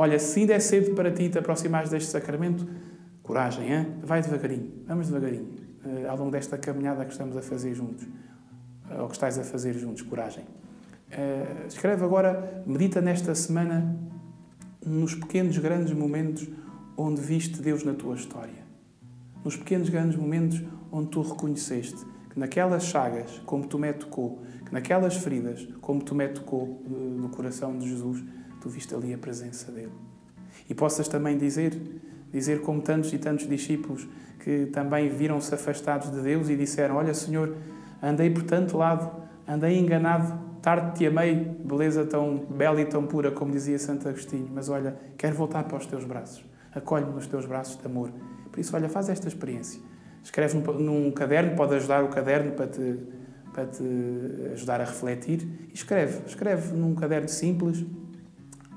Olha, 0.03 0.19
se 0.19 0.41
ainda 0.41 0.55
é 0.55 0.59
cedo 0.59 0.95
para 0.95 1.11
ti 1.11 1.29
te 1.29 1.39
aproximares 1.39 1.91
deste 1.91 2.11
sacramento, 2.11 2.67
coragem, 3.23 3.71
hein? 3.71 3.87
vai 4.03 4.23
devagarinho, 4.23 4.73
vamos 4.87 5.09
devagarinho, 5.09 5.51
uh, 5.85 6.09
ao 6.09 6.17
longo 6.17 6.31
desta 6.31 6.57
caminhada 6.57 7.05
que 7.05 7.13
estamos 7.13 7.37
a 7.37 7.43
fazer 7.43 7.75
juntos, 7.75 8.09
ou 8.99 9.09
que 9.09 9.13
estás 9.13 9.39
a 9.39 9.45
fazer 9.45 9.75
juntos, 9.75 10.01
coragem. 10.01 10.45
Uh, 10.45 11.67
escreve 11.69 12.03
agora, 12.03 12.63
medita 12.67 13.03
nesta 13.03 13.35
semana 13.35 13.95
nos 14.83 15.15
pequenos, 15.15 15.59
grandes 15.59 15.93
momentos 15.93 16.49
onde 16.97 17.21
viste 17.21 17.61
Deus 17.61 17.85
na 17.85 17.93
tua 17.93 18.15
história. 18.15 18.65
Nos 19.45 19.55
pequenos, 19.55 19.91
grandes 19.91 20.17
momentos 20.17 20.63
onde 20.91 21.11
tu 21.11 21.21
reconheceste 21.21 22.07
que 22.31 22.41
naquelas 22.41 22.85
chagas, 22.85 23.43
como 23.45 23.67
tu 23.67 23.79
me 23.79 23.93
tocou, 23.93 24.41
que 24.65 24.73
naquelas 24.73 25.19
feridas, 25.19 25.69
como 25.83 26.03
tu 26.03 26.15
me 26.15 26.27
tocou 26.27 26.83
no 26.89 27.29
coração 27.29 27.77
de 27.77 27.87
Jesus, 27.87 28.25
tu 28.61 28.69
viste 28.69 28.95
ali 28.95 29.13
a 29.15 29.19
presença 29.19 29.71
dele. 29.73 29.93
E 30.69 30.75
possas 30.75 31.09
também 31.09 31.37
dizer, 31.37 31.81
dizer 32.33 32.61
como 32.63 32.81
tantos 32.81 33.13
e 33.13 33.19
tantos 33.19 33.49
discípulos 33.49 34.07
que 34.41 34.67
também 34.67 35.09
viram-se 35.09 35.55
afastados 35.55 36.11
de 36.11 36.21
Deus 36.21 36.49
e 36.49 36.57
disseram: 36.57 36.97
Olha, 36.97 37.15
Senhor, 37.15 37.57
andei 38.03 38.31
por 38.31 38.43
tanto 38.43 38.77
lado, 38.77 39.11
andei 39.47 39.79
enganado, 39.79 40.39
tarde 40.63 40.99
te 40.99 41.07
amei, 41.07 41.35
beleza 41.35 42.05
tão 42.05 42.37
bela 42.37 42.81
e 42.81 42.85
tão 42.85 43.07
pura, 43.07 43.31
como 43.31 43.53
dizia 43.53 43.79
Santo 43.79 44.09
Agostinho, 44.09 44.49
mas 44.53 44.69
olha, 44.69 44.97
quero 45.17 45.35
voltar 45.35 45.65
para 45.65 45.77
os 45.77 45.87
teus 45.87 46.05
braços, 46.05 46.45
acolhe-me 46.75 47.13
nos 47.13 47.27
teus 47.27 47.47
braços 47.47 47.79
de 47.79 47.87
amor. 47.87 48.13
Por 48.51 48.61
isso, 48.61 48.75
olha, 48.75 48.89
faz 48.89 49.09
esta 49.09 49.29
experiência. 49.29 49.81
Escreve 50.23 50.59
num 50.59 51.11
caderno, 51.13 51.57
pode 51.57 51.75
ajudar 51.75 52.05
o 52.05 52.09
caderno 52.09 52.53
para 52.53 52.67
te, 52.67 52.99
para 53.55 53.67
te 53.67 53.83
ajudar 54.53 54.81
a 54.81 54.85
refletir. 54.85 55.71
Escreve, 55.73 56.23
escreve 56.27 56.77
num 56.77 56.95
caderno 56.95 57.29
simples 57.29 57.85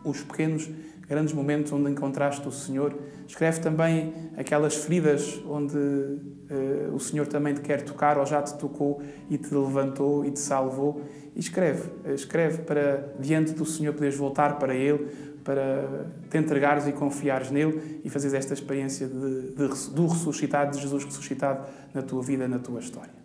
os 0.04 0.22
pequenos, 0.22 0.70
grandes 1.08 1.34
momentos 1.34 1.72
onde 1.72 1.92
encontraste 1.92 2.48
o 2.48 2.52
Senhor. 2.52 2.96
Escreve 3.28 3.60
também 3.60 4.14
aquelas 4.38 4.76
feridas 4.76 5.42
onde 5.48 5.78
uh, 5.78 6.94
o 6.94 7.00
Senhor 7.00 7.28
também 7.28 7.54
te 7.54 7.62
quer 7.62 7.82
tocar 7.82 8.18
ou 8.18 8.26
já 8.26 8.42
te 8.42 8.58
tocou 8.58 9.02
e 9.30 9.38
te 9.38 9.54
levantou 9.54 10.26
e 10.26 10.32
te 10.32 10.40
salvou. 10.40 11.02
E 11.36 11.40
escreve, 11.40 11.90
escreve 12.14 12.64
para 12.64 13.14
diante 13.20 13.54
do 13.54 13.66
Senhor 13.66 13.94
poderes 13.94 14.16
voltar 14.16 14.60
para 14.60 14.76
Ele, 14.76 15.08
para 15.44 16.06
te 16.30 16.38
entregares 16.38 16.88
e 16.88 16.92
confiares 16.92 17.52
nele 17.52 18.02
e 18.04 18.10
fazeres 18.10 18.34
esta 18.34 18.54
experiência 18.54 19.08
de, 19.08 19.56
de, 19.56 19.90
do 19.92 20.08
ressuscitado, 20.08 20.72
de 20.72 20.82
Jesus 20.82 21.04
ressuscitado 21.04 21.68
na 21.94 22.02
tua 22.02 22.22
vida, 22.22 22.48
na 22.48 22.60
tua 22.60 22.80
história. 22.80 23.23